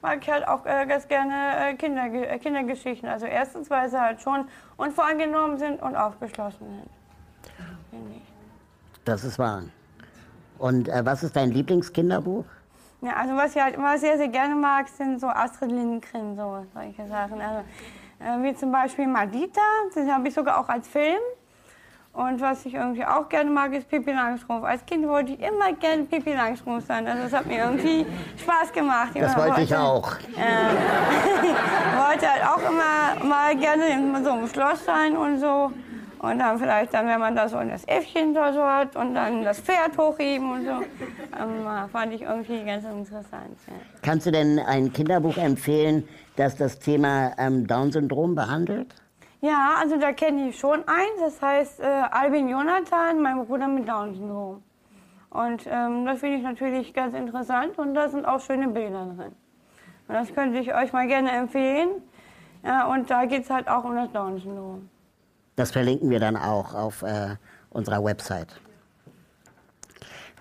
mag 0.02 0.18
ich 0.20 0.30
halt 0.30 0.46
auch 0.46 0.66
äh, 0.66 0.86
ganz 0.86 1.06
gerne 1.08 1.70
äh, 1.70 1.74
Kinder, 1.74 2.06
äh, 2.06 2.38
Kindergeschichten. 2.38 3.08
Also 3.08 3.26
erstens, 3.26 3.70
weil 3.70 3.88
sie 3.88 4.00
halt 4.00 4.20
schon 4.20 4.46
unvoreingenommen 4.76 5.58
sind 5.58 5.80
und 5.80 5.96
aufgeschlossen 5.96 6.66
sind. 6.66 6.90
Ich. 7.92 8.22
Das 9.04 9.24
ist 9.24 9.38
wahr. 9.38 9.62
Und 10.58 10.88
äh, 10.88 11.04
was 11.04 11.22
ist 11.22 11.36
dein 11.36 11.50
Lieblingskinderbuch? 11.50 12.44
Ja, 13.00 13.14
also 13.14 13.36
was 13.36 13.54
ich 13.56 13.62
halt 13.62 13.74
immer 13.74 13.98
sehr, 13.98 14.16
sehr 14.16 14.28
gerne 14.28 14.54
mag, 14.54 14.88
sind 14.88 15.20
so 15.20 15.26
Astrid 15.26 15.70
Lindgren, 15.70 16.36
so 16.36 16.64
solche 16.72 17.06
Sachen. 17.08 17.40
Also, 17.40 17.64
wie 18.40 18.54
zum 18.54 18.72
Beispiel 18.72 19.06
Madita, 19.06 19.60
den 19.94 20.12
habe 20.12 20.28
ich 20.28 20.34
sogar 20.34 20.58
auch 20.58 20.68
als 20.68 20.88
Film. 20.88 21.20
Und 22.14 22.42
was 22.42 22.66
ich 22.66 22.74
irgendwie 22.74 23.04
auch 23.06 23.26
gerne 23.28 23.48
mag, 23.48 23.72
ist 23.72 23.88
Pippi 23.88 24.12
Langstrumpf. 24.12 24.64
Als 24.64 24.84
Kind 24.84 25.08
wollte 25.08 25.32
ich 25.32 25.40
immer 25.40 25.72
gerne 25.72 26.04
Pippi 26.04 26.34
Langstrumpf 26.34 26.86
sein. 26.86 27.06
Also 27.06 27.22
das 27.22 27.32
hat 27.32 27.46
mir 27.46 27.64
irgendwie 27.64 28.04
Spaß 28.36 28.70
gemacht. 28.72 29.12
Das 29.14 29.34
wollte 29.34 29.62
ich 29.62 29.74
auch. 29.74 30.12
wollte 31.96 32.30
halt 32.30 32.44
auch 32.44 32.70
immer 32.70 33.24
mal 33.24 33.56
gerne 33.56 33.88
in 33.88 34.22
so 34.22 34.30
einem 34.30 34.46
Schloss 34.46 34.84
sein 34.84 35.16
und 35.16 35.38
so. 35.38 35.72
Und 36.22 36.38
dann 36.38 36.56
vielleicht, 36.56 36.94
dann, 36.94 37.08
wenn 37.08 37.18
man 37.18 37.34
da 37.34 37.48
so 37.48 37.58
das 37.58 37.84
Äffchen 37.88 38.32
da 38.32 38.52
so 38.52 38.62
hat 38.62 38.94
und 38.94 39.12
dann 39.12 39.42
das 39.42 39.58
Pferd 39.58 39.98
hochheben 39.98 40.52
und 40.52 40.64
so. 40.64 40.70
Ähm, 40.70 41.88
fand 41.90 42.12
ich 42.12 42.22
irgendwie 42.22 42.64
ganz 42.64 42.84
interessant. 42.84 43.58
Ja. 43.66 43.72
Kannst 44.02 44.26
du 44.26 44.30
denn 44.30 44.60
ein 44.60 44.92
Kinderbuch 44.92 45.36
empfehlen, 45.36 46.08
das 46.36 46.56
das 46.56 46.78
Thema 46.78 47.32
ähm, 47.38 47.66
Down-Syndrom 47.66 48.36
behandelt? 48.36 48.94
Ja, 49.40 49.74
also 49.80 49.98
da 49.98 50.12
kenne 50.12 50.50
ich 50.50 50.58
schon 50.60 50.86
eins. 50.86 51.18
Das 51.18 51.42
heißt 51.42 51.80
äh, 51.80 51.86
Albin 52.12 52.48
Jonathan, 52.48 53.20
mein 53.20 53.44
Bruder 53.44 53.66
mit 53.66 53.88
Down-Syndrom. 53.88 54.62
Und 55.30 55.66
ähm, 55.66 56.06
das 56.06 56.20
finde 56.20 56.36
ich 56.36 56.44
natürlich 56.44 56.94
ganz 56.94 57.16
interessant 57.16 57.76
und 57.78 57.94
da 57.94 58.08
sind 58.08 58.26
auch 58.26 58.40
schöne 58.40 58.68
Bilder 58.68 59.06
drin. 59.16 59.32
Und 60.06 60.14
das 60.14 60.32
könnte 60.32 60.60
ich 60.60 60.72
euch 60.72 60.92
mal 60.92 61.08
gerne 61.08 61.32
empfehlen. 61.32 61.88
Ja, 62.64 62.86
und 62.86 63.10
da 63.10 63.24
geht 63.24 63.42
es 63.42 63.50
halt 63.50 63.66
auch 63.66 63.82
um 63.82 63.96
das 63.96 64.12
Down-Syndrom. 64.12 64.88
Das 65.62 65.70
verlinken 65.70 66.10
wir 66.10 66.18
dann 66.18 66.36
auch 66.36 66.74
auf 66.74 67.02
äh, 67.02 67.36
unserer 67.70 68.02
Website. 68.02 68.48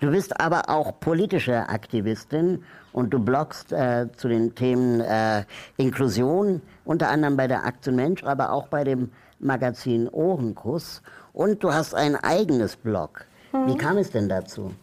Du 0.00 0.10
bist 0.10 0.40
aber 0.40 0.68
auch 0.68 0.98
politische 0.98 1.68
Aktivistin 1.68 2.64
und 2.92 3.10
du 3.10 3.20
bloggst 3.20 3.72
äh, 3.72 4.08
zu 4.16 4.26
den 4.26 4.52
Themen 4.56 5.00
äh, 5.00 5.44
Inklusion, 5.76 6.60
unter 6.84 7.08
anderem 7.08 7.36
bei 7.36 7.46
der 7.46 7.64
Aktion 7.64 7.94
Mensch, 7.94 8.24
aber 8.24 8.50
auch 8.50 8.66
bei 8.66 8.82
dem 8.82 9.12
Magazin 9.38 10.08
Ohrenkuss. 10.08 11.02
Und 11.32 11.62
du 11.62 11.72
hast 11.72 11.94
ein 11.94 12.16
eigenes 12.16 12.74
Blog. 12.74 13.24
Wie 13.66 13.76
kam 13.76 13.98
es 13.98 14.10
denn 14.10 14.28
dazu? 14.28 14.74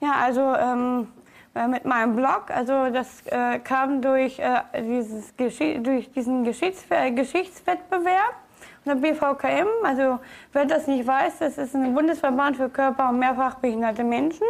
Ja, 0.00 0.12
also 0.22 0.54
ähm, 0.54 1.08
äh, 1.54 1.68
mit 1.68 1.84
meinem 1.84 2.16
Blog, 2.16 2.44
also 2.48 2.88
das 2.88 3.26
äh, 3.26 3.58
kam 3.58 4.00
durch, 4.00 4.38
äh, 4.38 4.62
dieses 4.74 5.36
Geschi 5.36 5.82
durch 5.82 6.10
diesen 6.12 6.44
Geschichts 6.44 6.86
Geschichtswettbewerb 7.14 8.36
der 8.84 8.94
BVKM. 8.96 9.68
Also 9.84 10.18
wer 10.52 10.64
das 10.64 10.86
nicht 10.86 11.06
weiß, 11.06 11.38
das 11.38 11.58
ist 11.58 11.74
ein 11.74 11.94
Bundesverband 11.94 12.56
für 12.56 12.68
körper- 12.68 13.10
und 13.10 13.18
mehrfach 13.18 13.54
behinderte 13.56 14.04
Menschen. 14.04 14.46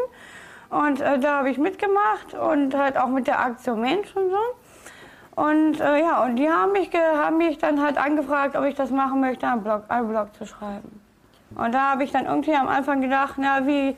Und 0.71 1.01
äh, 1.01 1.19
da 1.19 1.39
habe 1.39 1.51
ich 1.51 1.59
mitgemacht 1.59 2.35
und 2.35 2.75
halt 2.75 2.97
auch 2.97 3.09
mit 3.09 3.27
der 3.27 3.41
Aktion 3.41 3.81
Mensch 3.81 4.15
und 4.17 4.31
so. 4.31 5.43
Und 5.43 5.81
äh, 5.81 6.01
ja, 6.01 6.25
und 6.25 6.37
die 6.37 6.49
haben 6.49 6.73
mich, 6.73 6.91
haben 6.95 7.39
mich 7.39 7.59
dann 7.59 7.83
halt 7.83 7.97
angefragt, 7.97 8.57
ob 8.57 8.65
ich 8.65 8.75
das 8.75 8.91
machen 8.91 9.21
möchte, 9.21 9.47
einen 9.47 9.63
Blog, 9.63 9.85
einen 9.89 10.09
Blog 10.09 10.35
zu 10.35 10.47
schreiben. 10.47 11.01
Und 11.55 11.73
da 11.73 11.93
habe 11.93 12.05
ich 12.05 12.11
dann 12.11 12.27
irgendwie 12.27 12.55
am 12.55 12.69
Anfang 12.69 13.01
gedacht, 13.01 13.35
na, 13.37 13.67
wie, 13.67 13.97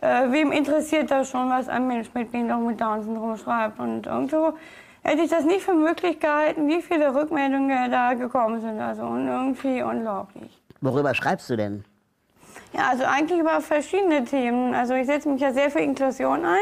äh, 0.00 0.30
wem 0.30 0.52
interessiert 0.52 1.10
das 1.10 1.28
schon, 1.28 1.50
was 1.50 1.68
ein 1.68 1.86
Mensch 1.86 2.08
mit 2.14 2.30
Behinderung 2.30 2.66
mit 2.66 2.80
Down-Syndrom 2.80 3.36
schreibt? 3.36 3.78
Und 3.80 4.06
irgendwo 4.06 4.54
hätte 5.02 5.22
ich 5.22 5.30
das 5.30 5.44
nicht 5.44 5.62
für 5.62 5.74
möglich 5.74 6.20
gehalten, 6.20 6.68
wie 6.68 6.82
viele 6.82 7.14
Rückmeldungen 7.14 7.90
da 7.90 8.14
gekommen 8.14 8.60
sind. 8.60 8.80
Also 8.80 9.02
irgendwie 9.02 9.82
unglaublich. 9.82 10.60
Worüber 10.80 11.14
schreibst 11.14 11.50
du 11.50 11.56
denn? 11.56 11.84
Ja, 12.72 12.88
also 12.90 13.04
eigentlich 13.04 13.38
über 13.38 13.60
verschiedene 13.60 14.24
Themen. 14.24 14.74
Also 14.74 14.94
ich 14.94 15.06
setze 15.06 15.28
mich 15.28 15.40
ja 15.40 15.52
sehr 15.52 15.70
für 15.70 15.80
Inklusion 15.80 16.44
ein, 16.44 16.58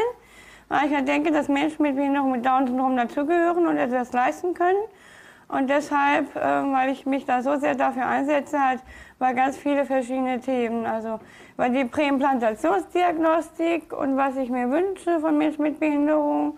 weil 0.69 0.85
ich 0.85 0.91
ja 0.91 1.01
denke, 1.01 1.31
dass 1.31 1.47
Menschen 1.47 1.83
mit 1.83 1.95
Behinderung 1.95 2.31
mit 2.31 2.45
Down-Syndrom 2.45 2.97
dazugehören 2.97 3.67
und 3.67 3.77
etwas 3.77 4.11
leisten 4.11 4.53
können. 4.53 4.83
Und 5.47 5.69
deshalb, 5.69 6.35
äh, 6.35 6.39
weil 6.39 6.91
ich 6.91 7.05
mich 7.05 7.25
da 7.25 7.41
so 7.41 7.57
sehr 7.57 7.75
dafür 7.75 8.05
einsetze, 8.05 8.59
halt 8.59 8.81
bei 9.19 9.33
ganz 9.33 9.57
viele 9.57 9.85
verschiedene 9.85 10.39
Themen. 10.39 10.85
Also 10.85 11.19
über 11.55 11.69
die 11.69 11.85
Präimplantationsdiagnostik 11.85 13.93
und 13.93 14.17
was 14.17 14.35
ich 14.37 14.49
mir 14.49 14.71
wünsche 14.71 15.19
von 15.19 15.37
Menschen 15.37 15.63
mit 15.63 15.79
Behinderung. 15.79 16.57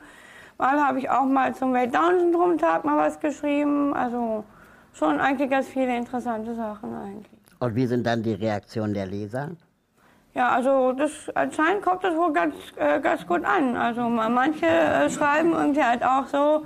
Mal 0.63 0.79
habe 0.81 0.97
ich 0.97 1.09
auch 1.09 1.25
mal 1.25 1.53
zum 1.53 1.73
Welt-Down-Syndrom-Tag 1.73 2.85
mal 2.85 2.97
was 2.97 3.19
geschrieben. 3.19 3.93
Also 3.93 4.45
schon 4.93 5.19
eigentlich 5.19 5.49
ganz 5.49 5.67
viele 5.67 5.93
interessante 5.97 6.55
Sachen 6.55 6.95
eigentlich. 6.95 7.27
Und 7.59 7.75
wie 7.75 7.85
sind 7.85 8.07
dann 8.07 8.23
die 8.23 8.33
Reaktionen 8.33 8.93
der 8.93 9.05
Leser? 9.05 9.49
Ja, 10.33 10.51
also 10.51 10.93
das 10.93 11.11
anscheinend 11.35 11.81
kommt 11.81 12.05
das 12.05 12.15
wohl 12.15 12.31
ganz, 12.31 12.55
äh, 12.77 13.01
ganz 13.01 13.27
gut 13.27 13.43
an. 13.43 13.75
Also 13.75 14.07
ma- 14.07 14.29
manche 14.29 14.65
äh, 14.65 15.09
schreiben 15.09 15.51
irgendwie 15.51 15.83
halt 15.83 16.01
auch 16.01 16.27
so, 16.27 16.65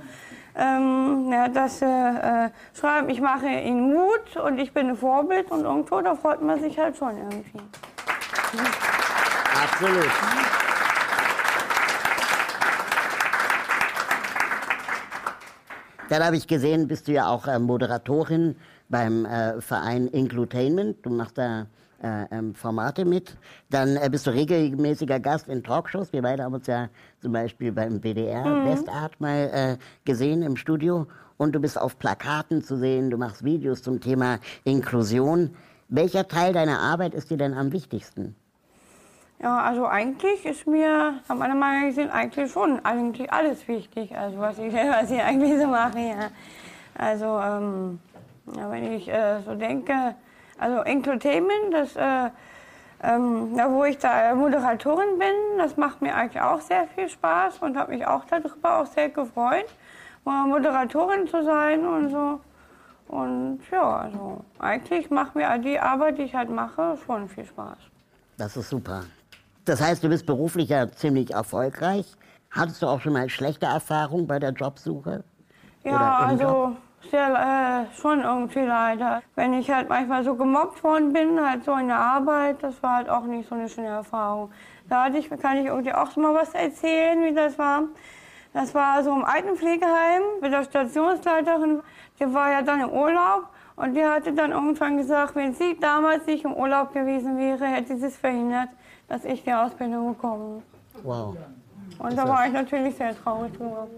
ähm, 0.54 1.32
ja, 1.32 1.48
dass 1.48 1.80
sie 1.80 1.84
äh, 1.84 2.50
schreiben, 2.78 3.08
ich 3.08 3.20
mache 3.20 3.48
ihnen 3.48 3.92
Mut 3.94 4.36
und 4.36 4.58
ich 4.58 4.72
bin 4.72 4.90
ein 4.90 4.96
Vorbild 4.96 5.50
und 5.50 5.64
irgendwo, 5.64 6.00
da 6.02 6.14
freut 6.14 6.40
man 6.40 6.60
sich 6.60 6.78
halt 6.78 6.96
schon 6.96 7.16
irgendwie. 7.16 7.60
Absolut. 9.60 10.08
Dann 16.08 16.24
habe 16.24 16.36
ich 16.36 16.46
gesehen, 16.46 16.88
bist 16.88 17.06
du 17.08 17.12
ja 17.12 17.28
auch 17.28 17.46
äh, 17.46 17.58
Moderatorin 17.58 18.56
beim 18.88 19.26
äh, 19.26 19.60
Verein 19.60 20.08
Inclutainment. 20.08 21.04
Du 21.04 21.10
machst 21.10 21.36
da 21.36 21.66
äh, 22.02 22.24
ähm, 22.30 22.54
Formate 22.54 23.04
mit. 23.04 23.36
Dann 23.70 23.96
äh, 23.96 24.08
bist 24.10 24.26
du 24.26 24.30
regelmäßiger 24.30 25.20
Gast 25.20 25.48
in 25.48 25.62
Talkshows. 25.62 26.12
Wir 26.12 26.22
beide 26.22 26.44
haben 26.44 26.54
uns 26.54 26.66
ja 26.66 26.88
zum 27.20 27.32
Beispiel 27.32 27.72
beim 27.72 28.02
WDR 28.02 28.44
Westart 28.64 29.20
mal 29.20 29.50
äh, 29.52 29.76
gesehen 30.04 30.42
im 30.42 30.56
Studio. 30.56 31.06
Und 31.36 31.54
du 31.54 31.60
bist 31.60 31.78
auf 31.78 31.98
Plakaten 31.98 32.62
zu 32.62 32.76
sehen. 32.76 33.10
Du 33.10 33.18
machst 33.18 33.44
Videos 33.44 33.82
zum 33.82 34.00
Thema 34.00 34.38
Inklusion. 34.64 35.54
Welcher 35.88 36.26
Teil 36.26 36.52
deiner 36.52 36.80
Arbeit 36.80 37.14
ist 37.14 37.30
dir 37.30 37.36
denn 37.36 37.54
am 37.54 37.72
wichtigsten? 37.72 38.34
Ja, 39.40 39.60
also 39.60 39.86
eigentlich 39.86 40.44
ist 40.44 40.66
mir, 40.66 41.20
nach 41.28 41.36
meiner 41.36 41.54
Meinung 41.54 41.88
gesehen, 41.88 42.10
eigentlich 42.10 42.50
schon 42.50 42.84
eigentlich 42.84 43.32
alles 43.32 43.68
wichtig, 43.68 44.16
also 44.16 44.38
was 44.38 44.58
ich, 44.58 44.72
was 45.00 45.10
ich 45.10 45.22
eigentlich 45.22 45.60
so 45.60 45.66
mache, 45.68 46.00
ja. 46.00 46.30
Also, 46.96 47.38
ähm, 47.38 48.00
ja, 48.56 48.70
wenn 48.70 48.92
ich 48.92 49.08
äh, 49.08 49.40
so 49.42 49.54
denke, 49.54 50.16
also 50.58 50.80
Entertainment, 50.80 51.72
das, 51.72 51.94
äh, 51.94 52.30
ähm, 53.04 53.56
da 53.56 53.70
wo 53.70 53.84
ich 53.84 53.98
da 53.98 54.34
Moderatorin 54.34 55.18
bin, 55.20 55.58
das 55.58 55.76
macht 55.76 56.02
mir 56.02 56.16
eigentlich 56.16 56.42
auch 56.42 56.60
sehr 56.60 56.88
viel 56.88 57.08
Spaß 57.08 57.58
und 57.60 57.76
habe 57.76 57.92
mich 57.92 58.04
auch 58.04 58.24
darüber 58.24 58.80
auch 58.80 58.86
sehr 58.86 59.08
gefreut, 59.08 59.68
Moderatorin 60.24 61.28
zu 61.28 61.44
sein 61.44 61.86
und 61.86 62.10
so. 62.10 62.40
Und 63.06 63.60
ja, 63.70 63.98
also 64.00 64.44
eigentlich 64.58 65.10
macht 65.10 65.36
mir 65.36 65.56
die 65.58 65.78
Arbeit, 65.78 66.18
die 66.18 66.22
ich 66.22 66.34
halt 66.34 66.50
mache, 66.50 66.98
schon 67.06 67.28
viel 67.28 67.46
Spaß. 67.46 67.78
Das 68.36 68.56
ist 68.56 68.68
super. 68.68 69.04
Das 69.68 69.82
heißt, 69.82 70.02
du 70.02 70.08
bist 70.08 70.24
beruflich 70.24 70.70
ja 70.70 70.90
ziemlich 70.90 71.32
erfolgreich. 71.32 72.06
Hattest 72.50 72.80
du 72.80 72.86
auch 72.86 73.02
schon 73.02 73.12
mal 73.12 73.28
schlechte 73.28 73.66
Erfahrungen 73.66 74.26
bei 74.26 74.38
der 74.38 74.52
Jobsuche? 74.52 75.24
Ja, 75.84 75.92
Job? 75.92 76.28
also 76.28 76.76
sehr, 77.10 77.86
äh, 77.90 78.00
schon 78.00 78.22
irgendwie 78.22 78.60
leider. 78.60 79.22
Wenn 79.34 79.52
ich 79.52 79.70
halt 79.70 79.90
manchmal 79.90 80.24
so 80.24 80.34
gemobbt 80.36 80.82
worden 80.82 81.12
bin, 81.12 81.38
halt 81.38 81.64
so 81.64 81.74
in 81.74 81.88
der 81.88 81.98
Arbeit, 81.98 82.62
das 82.62 82.82
war 82.82 82.96
halt 82.96 83.10
auch 83.10 83.24
nicht 83.24 83.46
so 83.46 83.56
eine 83.56 83.68
schöne 83.68 83.88
Erfahrung. 83.88 84.50
Da 84.88 85.04
hatte 85.04 85.18
ich, 85.18 85.28
kann 85.28 85.58
ich 85.58 85.66
irgendwie 85.66 85.92
auch 85.92 86.16
mal 86.16 86.34
was 86.34 86.54
erzählen, 86.54 87.22
wie 87.24 87.34
das 87.34 87.58
war. 87.58 87.82
Das 88.54 88.74
war 88.74 89.04
so 89.04 89.12
im 89.14 89.24
Altenpflegeheim 89.26 90.22
mit 90.40 90.50
der 90.50 90.64
Stationsleiterin. 90.64 91.82
Die 92.18 92.32
war 92.32 92.50
ja 92.52 92.62
dann 92.62 92.80
im 92.80 92.90
Urlaub 92.90 93.50
und 93.76 93.92
die 93.92 94.04
hatte 94.04 94.32
dann 94.32 94.52
irgendwann 94.52 94.96
gesagt, 94.96 95.36
wenn 95.36 95.52
sie 95.52 95.78
damals 95.78 96.24
nicht 96.24 96.46
im 96.46 96.54
Urlaub 96.54 96.94
gewesen 96.94 97.36
wäre, 97.36 97.66
hätte 97.66 97.98
sie 97.98 98.06
es 98.06 98.16
verhindert, 98.16 98.70
dass 99.08 99.24
ich 99.24 99.42
die 99.42 99.52
Ausbildung 99.52 100.14
bekomme. 100.14 100.62
Wow. 101.02 101.36
Und 101.98 102.16
da 102.16 102.28
war 102.28 102.46
ich 102.46 102.52
natürlich 102.52 102.94
sehr 102.94 103.16
traurig 103.16 103.52
drüber. 103.54 103.88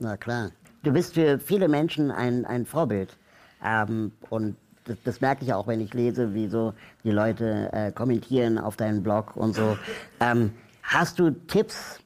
Na 0.00 0.16
klar. 0.16 0.50
Du 0.82 0.92
bist 0.92 1.14
für 1.14 1.38
viele 1.38 1.68
Menschen 1.68 2.10
ein, 2.10 2.44
ein 2.44 2.64
Vorbild. 2.64 3.16
Ähm, 3.64 4.12
und 4.30 4.56
das, 4.84 4.96
das 5.04 5.20
merke 5.20 5.44
ich 5.44 5.52
auch, 5.52 5.66
wenn 5.66 5.80
ich 5.80 5.92
lese, 5.92 6.34
wie 6.34 6.48
so 6.48 6.72
die 7.04 7.10
Leute 7.10 7.68
äh, 7.72 7.92
kommentieren 7.92 8.58
auf 8.58 8.76
deinen 8.76 9.02
Blog 9.02 9.36
und 9.36 9.54
so. 9.54 9.76
Ähm, 10.20 10.52
hast 10.82 11.18
du 11.18 11.30
Tipps 11.30 12.00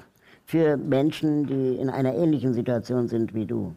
für 0.47 0.77
Menschen, 0.77 1.47
die 1.47 1.77
in 1.77 1.91
einer 1.91 2.15
ähnlichen 2.15 2.55
Situation 2.55 3.09
sind 3.09 3.35
wie 3.35 3.47
du? 3.47 3.75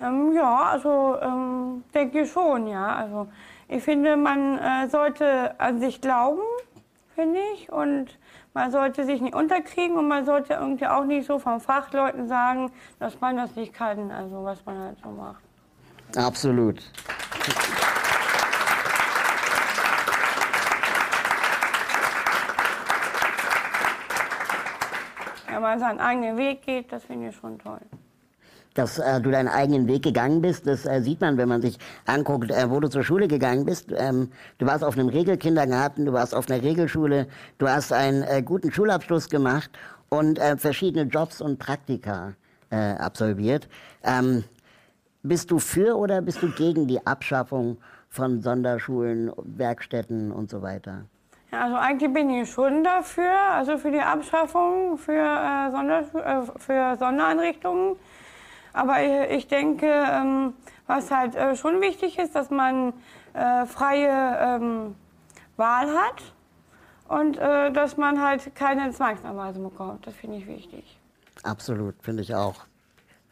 Ähm, 0.00 0.32
ja, 0.34 0.70
also 0.70 1.16
ähm, 1.20 1.84
denke 1.94 2.22
ich 2.22 2.32
schon, 2.32 2.66
ja. 2.66 2.96
Also 2.96 3.28
ich 3.68 3.82
finde, 3.82 4.16
man 4.16 4.58
äh, 4.58 4.88
sollte 4.88 5.58
an 5.60 5.78
sich 5.78 6.00
glauben, 6.00 6.40
finde 7.20 7.40
ich, 7.54 7.70
und 7.70 8.18
man 8.54 8.70
sollte 8.70 9.04
sich 9.04 9.20
nicht 9.20 9.34
unterkriegen 9.34 9.96
und 9.96 10.08
man 10.08 10.24
sollte 10.24 10.54
irgendwie 10.54 10.86
auch 10.86 11.04
nicht 11.04 11.26
so 11.26 11.38
von 11.38 11.60
Fachleuten 11.60 12.28
sagen, 12.28 12.72
dass 12.98 13.20
man 13.20 13.36
das 13.36 13.54
nicht 13.56 13.74
kann, 13.74 14.10
also 14.10 14.42
was 14.42 14.64
man 14.64 14.78
halt 14.78 14.98
so 15.02 15.10
macht. 15.10 15.42
Absolut. 16.16 16.82
Wenn 25.46 25.60
man 25.60 25.78
seinen 25.78 26.00
eigenen 26.00 26.38
Weg 26.38 26.62
geht, 26.62 26.90
das 26.90 27.04
finde 27.04 27.28
ich 27.28 27.36
schon 27.36 27.58
toll. 27.58 27.80
Dass 28.74 28.98
äh, 28.98 29.20
du 29.20 29.30
deinen 29.30 29.48
eigenen 29.48 29.88
Weg 29.88 30.02
gegangen 30.02 30.42
bist, 30.42 30.66
das 30.66 30.86
äh, 30.86 31.02
sieht 31.02 31.20
man, 31.20 31.36
wenn 31.38 31.48
man 31.48 31.60
sich 31.60 31.78
anguckt, 32.06 32.50
äh, 32.50 32.70
wo 32.70 32.78
du 32.78 32.88
zur 32.88 33.02
Schule 33.02 33.26
gegangen 33.26 33.64
bist. 33.64 33.92
Ähm, 33.96 34.30
du 34.58 34.66
warst 34.66 34.84
auf 34.84 34.96
einem 34.96 35.08
Regelkindergarten, 35.08 36.06
du 36.06 36.12
warst 36.12 36.34
auf 36.34 36.48
einer 36.48 36.62
Regelschule, 36.62 37.26
du 37.58 37.68
hast 37.68 37.92
einen 37.92 38.22
äh, 38.22 38.42
guten 38.42 38.70
Schulabschluss 38.70 39.28
gemacht 39.28 39.70
und 40.08 40.38
äh, 40.38 40.56
verschiedene 40.56 41.04
Jobs 41.04 41.40
und 41.40 41.58
Praktika 41.58 42.34
äh, 42.70 42.76
absolviert. 42.76 43.68
Ähm, 44.04 44.44
bist 45.22 45.50
du 45.50 45.58
für 45.58 45.96
oder 45.96 46.22
bist 46.22 46.42
du 46.42 46.50
gegen 46.50 46.86
die 46.86 47.06
Abschaffung 47.06 47.78
von 48.08 48.40
Sonderschulen, 48.40 49.32
Werkstätten 49.36 50.32
und 50.32 50.50
so 50.50 50.62
weiter? 50.62 51.04
Ja, 51.52 51.64
also 51.64 51.76
eigentlich 51.76 52.12
bin 52.12 52.30
ich 52.30 52.50
schon 52.50 52.84
dafür, 52.84 53.32
also 53.52 53.76
für 53.76 53.90
die 53.90 54.00
Abschaffung 54.00 54.96
für, 54.96 55.12
äh, 55.12 55.70
Sonderschu 55.70 56.18
äh, 56.18 56.42
für 56.58 56.96
Sondereinrichtungen. 56.96 57.96
Aber 58.72 59.02
ich, 59.02 59.36
ich 59.36 59.48
denke, 59.48 59.86
ähm, 59.86 60.54
was 60.86 61.10
halt 61.10 61.34
äh, 61.34 61.56
schon 61.56 61.80
wichtig 61.80 62.18
ist, 62.18 62.34
dass 62.34 62.50
man 62.50 62.92
äh, 63.32 63.66
freie 63.66 64.38
ähm, 64.40 64.94
Wahl 65.56 65.88
hat 65.88 66.22
und 67.08 67.38
äh, 67.38 67.72
dass 67.72 67.96
man 67.96 68.20
halt 68.20 68.54
keine 68.54 68.90
Zwangsanweisung 68.92 69.64
bekommt. 69.64 70.06
Das 70.06 70.14
finde 70.14 70.38
ich 70.38 70.46
wichtig. 70.46 70.98
Absolut, 71.42 71.94
finde 72.02 72.22
ich 72.22 72.34
auch. 72.34 72.66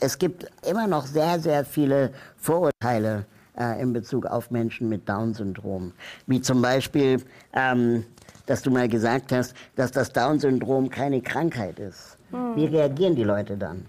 Es 0.01 0.19
gibt 0.19 0.47
immer 0.67 0.87
noch 0.87 1.07
sehr, 1.07 1.41
sehr 1.41 1.65
viele 1.65 2.13
Vorurteile 2.37 3.27
äh, 3.59 3.83
in 3.83 3.93
Bezug 3.93 4.27
auf 4.27 4.51
Menschen 4.51 4.89
mit 4.89 5.09
Down-Syndrom. 5.09 5.93
Wie 6.27 6.41
zum 6.41 6.63
Beispiel, 6.63 7.23
ähm, 7.53 8.05
dass 8.47 8.63
du 8.63 8.71
mal 8.71 8.89
gesagt 8.89 9.33
hast, 9.33 9.55
dass 9.75 9.91
das 9.91 10.13
Down-Syndrom 10.13 10.89
keine 10.91 11.21
Krankheit 11.21 11.79
ist. 11.79 12.17
Wie 12.31 12.67
reagieren 12.67 13.17
die 13.17 13.25
Leute 13.25 13.57
dann? 13.57 13.87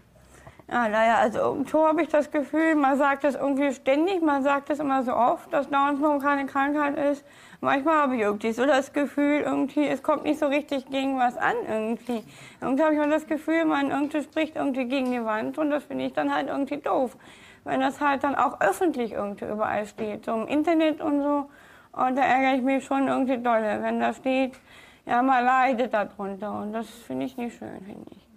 Ja, 0.71 0.87
naja, 0.87 1.15
also 1.15 1.39
irgendwo 1.39 1.87
habe 1.87 2.03
ich 2.03 2.09
das 2.09 2.29
Gefühl, 2.29 2.75
man 2.75 2.95
sagt 2.95 3.23
das 3.23 3.33
irgendwie 3.33 3.73
ständig, 3.73 4.21
man 4.21 4.43
sagt 4.43 4.69
das 4.69 4.77
immer 4.77 5.01
so 5.01 5.15
oft, 5.15 5.51
dass 5.51 5.67
Down-Syndrom 5.67 6.19
keine 6.19 6.45
Krankheit 6.45 6.95
ist. 6.95 7.25
Manchmal 7.59 7.95
habe 8.03 8.15
ich 8.15 8.21
irgendwie 8.21 8.51
so 8.51 8.67
das 8.67 8.93
Gefühl, 8.93 9.41
irgendwie, 9.41 9.87
es 9.87 10.03
kommt 10.03 10.25
nicht 10.25 10.37
so 10.37 10.45
richtig 10.45 10.85
gegen 10.91 11.17
was 11.17 11.37
an 11.37 11.55
irgendwie. 11.67 12.23
Irgendwie 12.61 12.83
habe 12.83 12.93
ich 12.93 12.99
mal 12.99 13.09
das 13.09 13.25
Gefühl, 13.25 13.65
man 13.65 13.89
irgendwie 13.89 14.21
spricht 14.21 14.57
irgendwie 14.57 14.85
gegen 14.85 15.11
die 15.11 15.25
Wand 15.25 15.57
und 15.57 15.71
das 15.71 15.85
finde 15.85 16.05
ich 16.05 16.13
dann 16.13 16.31
halt 16.31 16.49
irgendwie 16.49 16.77
doof. 16.77 17.17
Wenn 17.63 17.81
das 17.81 17.99
halt 17.99 18.23
dann 18.23 18.35
auch 18.35 18.61
öffentlich 18.61 19.13
irgendwie 19.13 19.45
überall 19.45 19.87
steht, 19.87 20.25
so 20.25 20.33
im 20.33 20.47
Internet 20.47 21.01
und 21.01 21.23
so. 21.23 21.49
Und 21.93 22.15
da 22.15 22.21
ärgere 22.21 22.57
ich 22.57 22.61
mich 22.61 22.85
schon 22.85 23.07
irgendwie 23.07 23.39
dolle, 23.39 23.81
wenn 23.81 23.99
da 23.99 24.13
steht, 24.13 24.53
ja, 25.07 25.23
man 25.23 25.43
leidet 25.43 25.95
darunter. 25.95 26.59
Und 26.59 26.73
das 26.73 26.87
finde 26.87 27.25
ich 27.25 27.35
nicht 27.37 27.57
schön, 27.57 27.81
finde 27.83 28.05
ich. 28.11 28.28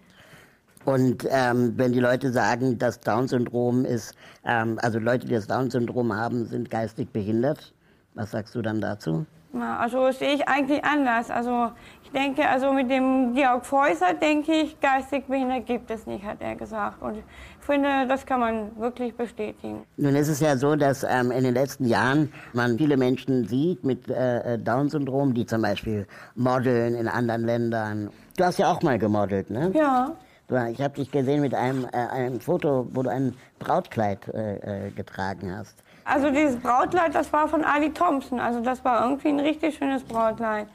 Und 0.85 1.27
ähm, 1.31 1.75
wenn 1.77 1.93
die 1.93 2.01
Leute 2.01 2.33
sagen, 2.33 2.79
das 2.79 3.01
Down-Syndrom 3.01 3.85
ist, 3.85 4.15
ähm, 4.45 4.79
also 4.83 4.99
Leute, 4.99 5.27
die 5.27 5.35
das 5.35 5.47
Down-Syndrom 5.47 6.15
haben, 6.15 6.47
sind 6.47 6.71
geistig 6.71 7.11
behindert, 7.11 7.73
was 8.15 8.33
sagst 8.33 8.55
du 8.55 8.63
dann 8.63 8.81
dazu? 8.81 9.27
Ja, 9.55 9.77
also 9.77 10.11
sehe 10.13 10.35
ich 10.35 10.49
eigentlich 10.49 10.83
anders. 10.83 11.31
Also 11.31 11.73
ich 12.03 12.11
denke, 12.11 12.49
also 12.49 12.73
mit 12.73 12.91
dem 12.91 13.35
Georg 13.35 13.67
Fäuser 13.67 14.15
denke 14.15 14.53
ich, 14.53 14.81
geistig 14.81 15.27
behindert 15.27 15.67
gibt 15.67 15.91
es 15.91 16.07
nicht, 16.07 16.25
hat 16.25 16.39
er 16.41 16.57
gesagt. 16.57 17.03
Und 17.03 17.19
ich 17.19 17.25
finde, 17.61 18.07
das 18.09 18.25
kann 18.25 18.41
man 18.41 18.71
wirklich 18.79 19.15
bestätigen. 19.15 19.83
Nun 19.99 20.15
ist 20.15 20.29
es 20.29 20.41
ja 20.41 20.57
so, 20.57 20.75
dass 20.75 21.05
ähm, 21.05 21.31
in 21.31 21.45
den 21.45 21.53
letzten 21.53 21.85
Jahren 21.85 22.33
man 22.55 22.79
viele 22.79 22.97
Menschen 22.97 23.47
sieht 23.47 23.85
mit 23.85 24.09
äh, 24.09 24.59
Down-Syndrom, 24.59 25.35
die 25.35 25.45
zum 25.45 25.61
Beispiel 25.61 26.07
modeln 26.35 26.95
in 26.95 27.07
anderen 27.07 27.45
Ländern. 27.45 28.11
Du 28.39 28.45
hast 28.45 28.59
ja 28.59 28.73
auch 28.73 28.81
mal 28.83 28.99
gemodelt, 28.99 29.51
ne? 29.51 29.71
Ja. 29.75 30.13
Ich 30.49 30.81
habe 30.83 30.95
dich 30.95 31.11
gesehen 31.11 31.41
mit 31.41 31.55
einem, 31.55 31.87
äh, 31.93 31.97
einem 31.97 32.41
Foto, 32.41 32.87
wo 32.93 33.03
du 33.03 33.11
ein 33.11 33.35
Brautkleid 33.59 34.29
äh, 34.29 34.87
äh, 34.87 34.91
getragen 34.91 35.57
hast. 35.57 35.83
Also 36.05 36.31
dieses 36.31 36.57
Brautkleid, 36.57 37.15
das 37.15 37.33
war 37.33 37.49
von 37.49 37.65
Ali 37.65 37.93
Thompson. 37.93 38.41
Also 38.41 38.61
das 38.61 38.85
war 38.85 39.05
irgendwie 39.05 39.29
ein 39.29 39.41
richtig 39.41 39.77
schönes 39.77 40.03
Brautkleid. 40.03 40.67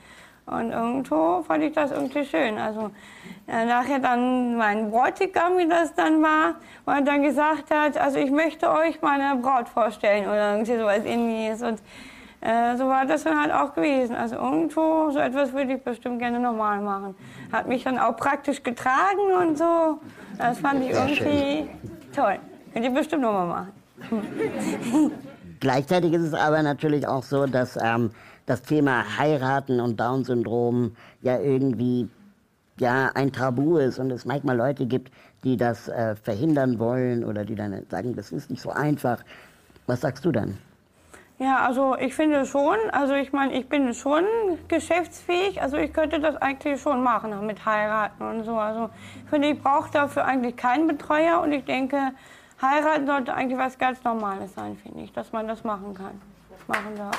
Und 0.48 0.72
irgendwo 0.72 1.44
fand 1.44 1.64
ich 1.64 1.74
das 1.74 1.92
irgendwie 1.92 2.24
schön. 2.26 2.58
Also 2.58 2.90
äh, 3.48 3.66
nachher 3.66 4.00
dann 4.00 4.56
mein 4.56 4.90
Bräutigam, 4.90 5.58
wie 5.58 5.68
das 5.68 5.94
dann 5.94 6.24
war, 6.24 6.56
wo 6.86 6.94
er 6.94 7.02
dann 7.02 7.22
gesagt 7.22 7.70
hat, 7.70 7.98
also 7.98 8.18
ich 8.18 8.32
möchte 8.32 8.72
euch 8.72 9.02
meine 9.02 9.36
Braut 9.42 9.68
vorstellen 9.68 10.26
oder 10.26 10.54
irgendwie 10.54 10.78
sowas 10.78 11.04
ähnliches. 11.04 11.62
Und 11.62 11.82
äh, 12.42 12.78
so 12.78 12.88
war 12.88 13.06
das 13.06 13.24
dann 13.24 13.40
halt 13.40 13.52
auch 13.52 13.74
gewesen. 13.74 14.16
Also 14.16 14.36
irgendwo, 14.36 15.10
so 15.12 15.20
etwas 15.20 15.54
würde 15.54 15.74
ich 15.74 15.84
bestimmt 15.84 16.20
gerne 16.20 16.40
nochmal 16.40 16.80
machen. 16.80 17.16
Hat 17.52 17.68
mich 17.68 17.84
dann 17.84 17.98
auch 17.98 18.16
praktisch 18.16 18.62
getragen 18.64 19.34
und 19.42 19.58
so. 19.58 20.00
Das 20.38 20.60
fand 20.60 20.84
ich 20.84 20.92
irgendwie 20.92 21.70
toll. 22.16 22.38
Könnte 22.74 22.90
ich 22.90 22.94
bestimmt 22.94 23.24
nochmal 23.24 23.48
machen. 23.48 23.72
Gleichzeitig 25.60 26.14
ist 26.14 26.22
es 26.22 26.34
aber 26.36 26.62
natürlich 26.62 27.08
auch 27.08 27.24
so, 27.24 27.48
dass 27.48 27.78
ähm, 27.82 28.12
das 28.46 28.62
Thema 28.62 29.18
Heiraten 29.18 29.80
und 29.80 30.00
Down-Syndrom 30.00 30.96
ja 31.22 31.40
irgendwie 31.40 32.08
ja, 32.80 33.12
ein 33.16 33.32
Tabu 33.32 33.78
ist 33.78 33.98
und 33.98 34.12
es 34.12 34.26
manchmal 34.26 34.56
Leute 34.56 34.86
gibt, 34.86 35.12
die 35.44 35.58
das 35.58 35.88
äh, 35.88 36.16
verhindern 36.16 36.78
wollen 36.78 37.24
oder 37.24 37.44
die 37.44 37.56
dann 37.56 37.86
sagen, 37.90 38.16
das 38.16 38.32
ist 38.32 38.52
nicht 38.52 38.62
so 38.62 38.70
einfach. 38.70 39.24
Was 39.88 40.02
sagst 40.02 40.26
du 40.26 40.32
dann? 40.32 40.58
Ja, 41.40 41.60
also 41.68 41.96
ich 42.00 42.16
finde 42.16 42.48
schon, 42.48 42.78
also 42.92 43.14
ich 43.14 43.32
meine, 43.32 43.54
ich 43.54 43.70
bin 43.70 43.94
schon 43.94 44.26
geschäftsfähig, 44.68 45.62
also 45.62 45.78
ich 45.78 45.94
könnte 45.94 46.20
das 46.20 46.36
eigentlich 46.38 46.82
schon 46.82 47.04
machen 47.04 47.46
mit 47.46 47.64
heiraten 47.64 48.24
und 48.24 48.44
so. 48.44 48.58
Also 48.58 48.90
ich 49.24 49.30
finde, 49.30 49.50
ich 49.50 49.62
brauche 49.62 49.92
dafür 49.92 50.26
eigentlich 50.26 50.58
keinen 50.58 50.88
Betreuer 50.88 51.40
und 51.42 51.52
ich 51.52 51.64
denke, 51.64 52.12
heiraten 52.60 53.06
sollte 53.06 53.36
eigentlich 53.36 53.60
was 53.60 53.78
ganz 53.78 54.04
Normales 54.04 54.56
sein, 54.56 54.78
finde 54.78 55.02
ich, 55.02 55.14
dass 55.14 55.32
man 55.32 55.48
das 55.48 55.64
machen 55.64 55.94
kann, 55.94 56.20
machen 56.66 56.96
darf. 56.98 57.16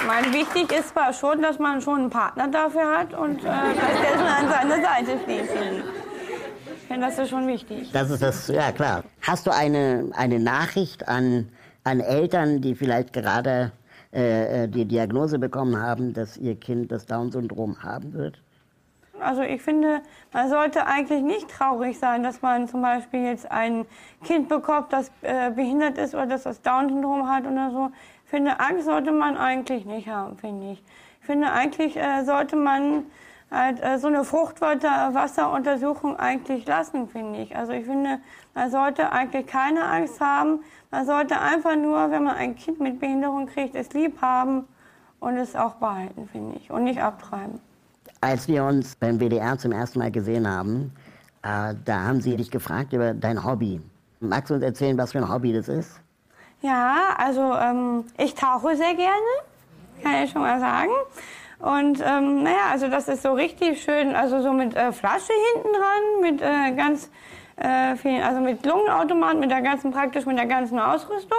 Ich 0.00 0.06
meine, 0.06 0.32
wichtig 0.34 0.70
ist 0.70 0.90
zwar 0.90 1.14
schon, 1.14 1.40
dass 1.40 1.58
man 1.58 1.80
schon 1.80 2.00
einen 2.00 2.10
Partner 2.10 2.48
dafür 2.48 2.98
hat 2.98 3.14
und 3.14 3.42
äh, 3.42 3.46
dass 3.46 4.02
der 4.02 4.18
schon 4.18 4.26
an 4.26 4.50
seiner 4.50 4.82
Seite 4.82 5.18
steht. 5.22 6.03
Finde 6.94 7.06
das 7.08 7.18
ist 7.18 7.30
schon 7.30 7.46
wichtig. 7.46 7.90
Das 7.92 8.10
ist 8.10 8.22
das, 8.22 8.48
ja 8.48 8.72
klar. 8.72 9.04
Hast 9.22 9.46
du 9.46 9.50
eine, 9.50 10.10
eine 10.14 10.38
Nachricht 10.38 11.08
an, 11.08 11.48
an 11.82 12.00
Eltern, 12.00 12.60
die 12.60 12.74
vielleicht 12.74 13.12
gerade 13.12 13.72
äh, 14.12 14.64
äh, 14.64 14.68
die 14.68 14.84
Diagnose 14.84 15.38
bekommen 15.38 15.80
haben, 15.80 16.12
dass 16.14 16.36
ihr 16.36 16.54
Kind 16.54 16.92
das 16.92 17.06
Down-Syndrom 17.06 17.82
haben 17.82 18.12
wird? 18.12 18.38
Also 19.20 19.42
ich 19.42 19.62
finde, 19.62 20.02
man 20.32 20.48
sollte 20.48 20.86
eigentlich 20.86 21.22
nicht 21.22 21.48
traurig 21.48 21.98
sein, 21.98 22.22
dass 22.22 22.42
man 22.42 22.68
zum 22.68 22.82
Beispiel 22.82 23.24
jetzt 23.24 23.50
ein 23.50 23.86
Kind 24.24 24.48
bekommt, 24.48 24.92
das 24.92 25.10
äh, 25.22 25.50
behindert 25.50 25.98
ist 25.98 26.14
oder 26.14 26.26
das 26.26 26.44
das 26.44 26.62
Down-Syndrom 26.62 27.28
hat 27.28 27.44
oder 27.44 27.70
so. 27.70 27.90
Ich 28.24 28.30
finde, 28.30 28.60
Angst 28.60 28.84
sollte 28.84 29.12
man 29.12 29.36
eigentlich 29.36 29.84
nicht 29.84 30.08
haben, 30.08 30.36
finde 30.36 30.72
ich. 30.72 30.82
Ich 31.20 31.26
finde, 31.26 31.50
eigentlich 31.50 31.96
äh, 31.96 32.24
sollte 32.24 32.54
man 32.56 33.04
halt 33.54 33.82
äh, 33.82 33.98
so 33.98 34.08
eine 34.08 34.24
Fruchtwasseruntersuchung 34.24 36.18
eigentlich 36.18 36.66
lassen, 36.66 37.08
finde 37.08 37.40
ich. 37.40 37.56
Also 37.56 37.72
ich 37.72 37.84
finde, 37.84 38.18
man 38.54 38.70
sollte 38.70 39.12
eigentlich 39.12 39.46
keine 39.46 39.84
Angst 39.84 40.20
haben. 40.20 40.60
Man 40.90 41.06
sollte 41.06 41.40
einfach 41.40 41.76
nur, 41.76 42.10
wenn 42.10 42.24
man 42.24 42.36
ein 42.36 42.56
Kind 42.56 42.80
mit 42.80 43.00
Behinderung 43.00 43.46
kriegt, 43.46 43.74
es 43.74 43.92
lieb 43.92 44.20
haben 44.20 44.64
und 45.20 45.36
es 45.36 45.56
auch 45.56 45.74
behalten, 45.74 46.28
finde 46.30 46.56
ich. 46.56 46.70
Und 46.70 46.84
nicht 46.84 47.00
abtreiben. 47.00 47.60
Als 48.20 48.48
wir 48.48 48.64
uns 48.64 48.96
beim 48.96 49.18
WDR 49.18 49.58
zum 49.58 49.72
ersten 49.72 49.98
Mal 49.98 50.10
gesehen 50.10 50.48
haben, 50.48 50.92
äh, 51.42 51.74
da 51.84 52.04
haben 52.04 52.20
sie 52.20 52.36
dich 52.36 52.50
gefragt 52.50 52.92
über 52.92 53.14
dein 53.14 53.44
Hobby. 53.44 53.80
Magst 54.20 54.50
du 54.50 54.54
uns 54.54 54.62
erzählen, 54.62 54.96
was 54.96 55.12
für 55.12 55.18
ein 55.18 55.28
Hobby 55.28 55.52
das 55.52 55.68
ist? 55.68 56.00
Ja, 56.62 57.14
also 57.18 57.52
ähm, 57.54 58.04
ich 58.16 58.34
tauche 58.34 58.74
sehr 58.74 58.94
gerne, 58.94 59.16
kann 60.02 60.24
ich 60.24 60.30
schon 60.30 60.40
mal 60.40 60.58
sagen. 60.58 60.90
Und 61.64 62.02
ähm, 62.04 62.42
naja, 62.42 62.72
also 62.72 62.88
das 62.88 63.08
ist 63.08 63.22
so 63.22 63.32
richtig 63.32 63.82
schön, 63.82 64.14
also 64.14 64.42
so 64.42 64.52
mit 64.52 64.76
äh, 64.76 64.92
Flasche 64.92 65.32
hinten 65.54 65.72
dran, 65.72 66.20
mit 66.20 66.42
äh, 66.42 66.72
ganz 66.76 67.10
äh, 67.56 67.96
vielen, 67.96 68.22
also 68.22 68.40
mit 68.42 68.66
Lungenautomat, 68.66 69.38
mit 69.38 69.50
der 69.50 69.62
ganzen, 69.62 69.90
praktisch 69.90 70.26
mit 70.26 70.36
der 70.36 70.44
ganzen 70.44 70.78
Ausrüstung. 70.78 71.38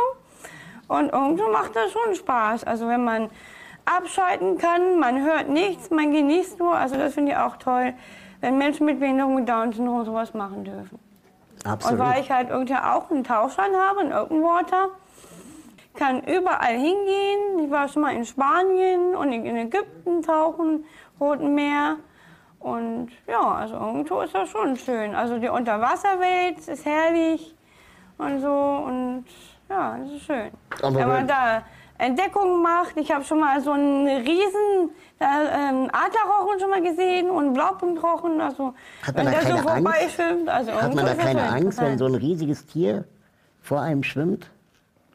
Und 0.88 1.14
irgendwo 1.14 1.52
macht 1.52 1.76
das 1.76 1.92
schon 1.92 2.16
Spaß. 2.16 2.64
Also 2.64 2.88
wenn 2.88 3.04
man 3.04 3.30
abschalten 3.86 4.58
kann, 4.58 4.98
man 5.00 5.24
hört 5.24 5.48
nichts, 5.48 5.92
man 5.92 6.12
genießt 6.12 6.58
nur. 6.58 6.76
Also 6.76 6.96
das 6.96 7.14
finde 7.14 7.34
ich 7.34 7.38
auch 7.38 7.58
toll, 7.58 7.94
wenn 8.42 8.58
Menschen 8.58 8.88
mit 8.88 9.00
Behinderung 9.00 9.36
mit 9.36 9.48
Down-Syndrom 9.48 10.06
sowas 10.06 10.34
machen 10.34 10.64
dürfen. 10.64 10.98
Absolut. 11.64 12.00
Und 12.00 12.04
weil 12.04 12.22
ich 12.22 12.32
halt 12.32 12.50
irgendwie 12.50 12.74
auch 12.74 13.12
einen 13.12 13.24
Tauchschein 13.24 13.76
habe, 13.76 14.00
einen 14.00 14.14
Open 14.14 14.42
Water, 14.42 14.90
kann 15.96 16.22
überall 16.24 16.74
hingehen. 16.74 17.60
Ich 17.64 17.72
war 17.72 17.88
schon 17.88 18.02
mal 18.04 18.16
in 18.16 18.26
Spanien 18.26 19.16
und 19.16 19.32
in 19.32 19.56
Ägypten 19.56 20.22
tauchen, 20.22 20.86
Roten 21.20 21.56
Meer. 21.56 21.98
Und 22.60 23.10
ja, 23.28 23.42
also 23.42 23.76
irgendwo 23.76 24.22
ist 24.22 24.34
das 24.34 24.50
schon 24.50 24.76
schön. 24.76 25.14
Also 25.14 25.38
die 25.38 25.50
Unterwasserwelt 25.50 26.68
ist 26.68 26.86
herrlich 26.86 27.56
und 28.18 28.42
so 28.42 28.84
und 28.88 29.26
ja, 29.70 29.98
das 30.00 30.12
ist 30.12 30.24
schön. 30.24 30.52
Aber 30.82 30.96
Wenn 30.96 31.08
man 31.08 31.28
da 31.28 31.64
Entdeckungen 31.98 32.62
macht, 32.62 32.98
ich 32.98 33.12
habe 33.12 33.24
schon 33.24 33.40
mal 33.40 33.62
so 33.62 33.72
einen 33.72 34.08
riesen 34.08 34.90
da, 35.20 35.70
ähm, 35.70 35.90
Adlerrochen 35.94 36.60
schon 36.60 36.70
mal 36.70 36.82
gesehen 36.82 37.30
und 37.30 37.46
einen 37.46 37.54
Blaupunktrochen. 37.54 38.42
Also 38.42 38.74
Hat 39.04 39.16
man 39.16 39.28
wenn 39.28 39.34
da 39.34 39.40
der 39.42 39.58
so 39.58 39.58
vorbeischwimmt, 39.58 40.50
also 40.50 40.72
Hat 40.72 40.94
man 40.94 41.06
da 41.06 41.14
keine. 41.14 41.44
Angst, 41.44 41.80
wenn 41.80 41.98
so 41.98 42.06
ein 42.06 42.16
riesiges 42.16 42.66
Tier 42.66 43.06
vor 43.62 43.82
einem 43.82 44.04
schwimmt? 44.04 44.50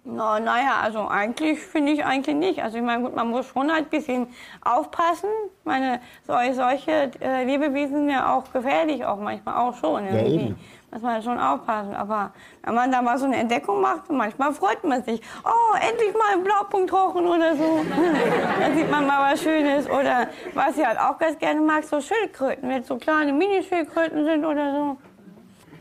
Na, 0.03 0.41
naja, 0.41 0.81
also 0.83 1.07
eigentlich 1.09 1.61
finde 1.61 1.93
ich 1.93 2.05
eigentlich 2.05 2.35
nicht. 2.35 2.63
Also 2.63 2.79
ich 2.79 2.83
meine, 2.83 3.03
gut, 3.03 3.15
man 3.15 3.29
muss 3.29 3.47
schon 3.47 3.71
halt 3.71 3.85
ein 3.87 3.91
bisschen 3.91 4.29
aufpassen. 4.65 5.29
Ich 5.59 5.65
meine, 5.67 6.01
sol- 6.27 6.55
solche 6.55 7.11
äh, 7.21 7.45
Lebewesen 7.45 7.97
sind 7.97 8.11
ja 8.11 8.35
auch 8.35 8.51
gefährlich, 8.51 9.05
auch 9.05 9.19
manchmal 9.19 9.57
auch 9.57 9.75
schon. 9.77 10.07
Irgendwie. 10.07 10.35
eben. 10.47 10.59
Muss 10.91 11.03
man 11.03 11.23
schon 11.23 11.39
aufpassen. 11.39 11.95
Aber 11.95 12.33
wenn 12.63 12.75
man 12.75 12.91
da 12.91 13.01
mal 13.03 13.17
so 13.19 13.27
eine 13.27 13.37
Entdeckung 13.37 13.81
macht, 13.83 14.11
manchmal 14.11 14.53
freut 14.55 14.83
man 14.85 15.05
sich. 15.05 15.21
Oh, 15.45 15.77
endlich 15.77 16.13
mal 16.15 16.33
ein 16.35 16.43
Blaupunktrochen 16.45 17.27
oder 17.27 17.55
so. 17.55 17.85
Dann 18.61 18.75
sieht 18.75 18.91
man 18.91 19.07
mal 19.07 19.33
was 19.33 19.41
Schönes. 19.43 19.89
Oder 19.89 20.29
was 20.55 20.77
ich 20.79 20.85
halt 20.85 20.99
auch 20.99 21.17
ganz 21.19 21.39
gerne 21.39 21.61
mag, 21.61 21.85
so 21.85 22.01
Schildkröten. 22.01 22.69
Wenn 22.69 22.81
es 22.81 22.89
so 22.89 22.97
kleine 22.97 23.33
Minischildkröten 23.33 24.25
sind 24.25 24.45
oder 24.45 24.73
so. 24.75 24.97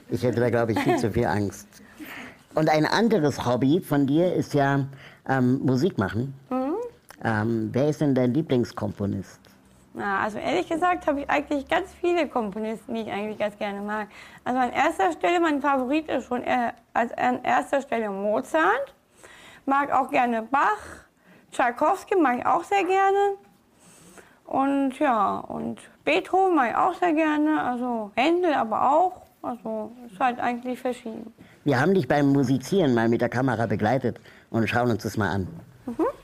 Ich 0.09 0.21
hätte 0.23 0.41
da, 0.41 0.49
glaube 0.49 0.73
ich, 0.73 0.79
viel 0.79 0.97
zu 0.97 1.09
viel 1.09 1.25
Angst. 1.25 1.67
Und 2.59 2.69
ein 2.69 2.85
anderes 2.85 3.45
Hobby 3.45 3.79
von 3.79 4.05
dir 4.05 4.33
ist 4.33 4.53
ja 4.53 4.81
ähm, 5.29 5.61
Musik 5.63 5.97
machen. 5.97 6.33
Mhm. 6.49 6.75
Ähm, 7.23 7.69
wer 7.71 7.87
ist 7.87 8.01
denn 8.01 8.13
dein 8.13 8.33
Lieblingskomponist? 8.33 9.39
Na, 9.93 10.23
also 10.23 10.39
ehrlich 10.39 10.67
gesagt 10.67 11.07
habe 11.07 11.21
ich 11.21 11.29
eigentlich 11.29 11.69
ganz 11.69 11.89
viele 12.01 12.27
Komponisten, 12.27 12.95
die 12.95 13.03
ich 13.03 13.09
eigentlich 13.09 13.39
ganz 13.39 13.57
gerne 13.57 13.79
mag. 13.79 14.09
Also 14.43 14.59
an 14.59 14.73
erster 14.73 15.13
Stelle, 15.13 15.39
mein 15.39 15.61
Favorit 15.61 16.09
ist 16.09 16.25
schon 16.25 16.43
äh, 16.43 16.73
als 16.93 17.13
an 17.13 17.41
erster 17.43 17.81
Stelle 17.81 18.09
Mozart. 18.09 18.93
Mag 19.65 19.93
auch 19.93 20.09
gerne 20.09 20.41
Bach. 20.41 20.83
Tchaikovsky 21.53 22.17
mag 22.17 22.39
ich 22.39 22.45
auch 22.45 22.65
sehr 22.65 22.83
gerne. 22.83 23.35
Und 24.47 24.99
ja, 24.99 25.37
und 25.47 25.79
Beethoven 26.03 26.55
mag 26.55 26.71
ich 26.71 26.75
auch 26.75 26.95
sehr 26.95 27.13
gerne. 27.13 27.63
Also 27.63 28.11
Händel 28.15 28.53
aber 28.53 28.91
auch. 28.91 29.21
Also 29.41 29.93
ist 30.11 30.19
halt 30.19 30.41
eigentlich 30.41 30.77
verschieden. 30.77 31.33
Wir 31.69 31.79
haben 31.79 31.93
dich 31.93 32.07
beim 32.07 32.29
Musizieren 32.29 32.95
mal 32.95 33.07
mit 33.09 33.21
der 33.21 33.29
Kamera 33.29 33.67
begleitet 33.67 34.19
und 34.49 34.67
schauen 34.67 34.89
uns 34.89 35.03
das 35.03 35.17
mal 35.17 35.29
an. 35.29 35.47
Ich 35.85 36.18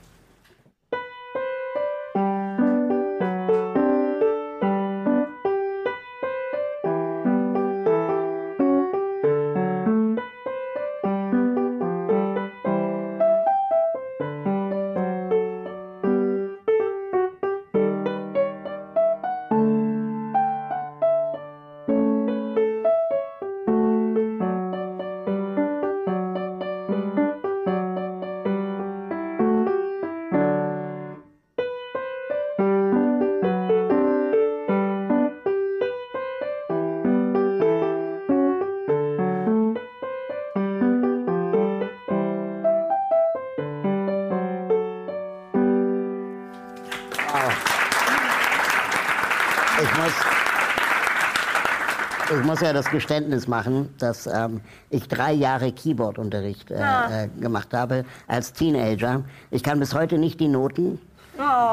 ich 52.38 52.44
muss 52.44 52.60
ja 52.60 52.72
das 52.72 52.88
Geständnis 52.90 53.46
machen, 53.48 53.94
dass 53.98 54.26
ähm, 54.26 54.60
ich 54.90 55.08
drei 55.08 55.32
Jahre 55.32 55.72
Keyboardunterricht 55.72 56.70
äh, 56.70 56.74
Ah. 56.76 57.24
äh, 57.24 57.28
gemacht 57.40 57.72
habe 57.74 58.04
als 58.26 58.52
Teenager. 58.52 59.22
Ich 59.50 59.62
kann 59.62 59.78
bis 59.80 59.94
heute 59.94 60.18
nicht 60.18 60.40
die 60.40 60.48
Noten. 60.48 60.98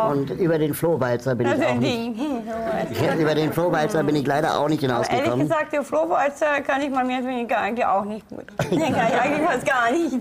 Und 0.10 0.30
über 0.32 0.58
den 0.60 0.74
Flohwalzer 0.74 1.36
bin 1.36 1.48
Oh. 1.48 1.52
Das 1.52 1.60
ich 1.60 1.66
ist 1.66 1.72
auch 1.72 1.80
nicht. 1.80 3.02
Ja, 3.02 3.16
über 3.16 3.34
den 3.34 3.54
Flohwalzer 3.54 4.04
bin 4.04 4.18
ich 4.18 4.28
leider 4.28 4.60
auch 4.60 4.68
nicht 4.68 4.84
Ehrlich 4.84 5.08
hinausgekommen. 5.08 5.48
gesagt, 5.48 5.72
der 5.72 5.84
Flohwalzer 5.84 6.60
kann 6.68 6.82
ich 6.82 6.90
mal 6.90 7.06
mehr 7.06 7.24
weniger 7.24 7.60
eigentlich 7.60 7.86
auch 7.86 8.04
nicht 8.04 8.28
gut. 8.28 8.44
Den 8.70 8.80
kann 8.94 9.08
ich 9.08 9.22
eigentlich 9.22 9.48
fast 9.50 9.66
gar 9.66 9.90
nicht. 9.90 10.20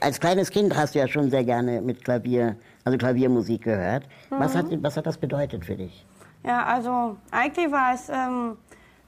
Als 0.00 0.20
kleines 0.20 0.48
Kind 0.50 0.76
hast 0.76 0.94
du 0.94 1.00
ja 1.00 1.08
schon 1.08 1.28
sehr 1.28 1.42
gerne 1.42 1.80
mit 1.80 2.04
Klavier, 2.04 2.54
also 2.84 2.96
Klaviermusik 2.98 3.64
gehört. 3.64 4.04
Was, 4.30 4.54
Mhm. 4.54 4.58
hat, 4.58 4.66
was 4.84 4.96
hat 4.96 5.06
das 5.06 5.18
bedeutet 5.18 5.64
für 5.64 5.74
dich? 5.74 6.06
Ja, 6.46 6.64
also 6.64 7.16
eigentlich 7.32 7.70
war 7.72 7.94
es 7.94 8.08
ähm, 8.10 8.56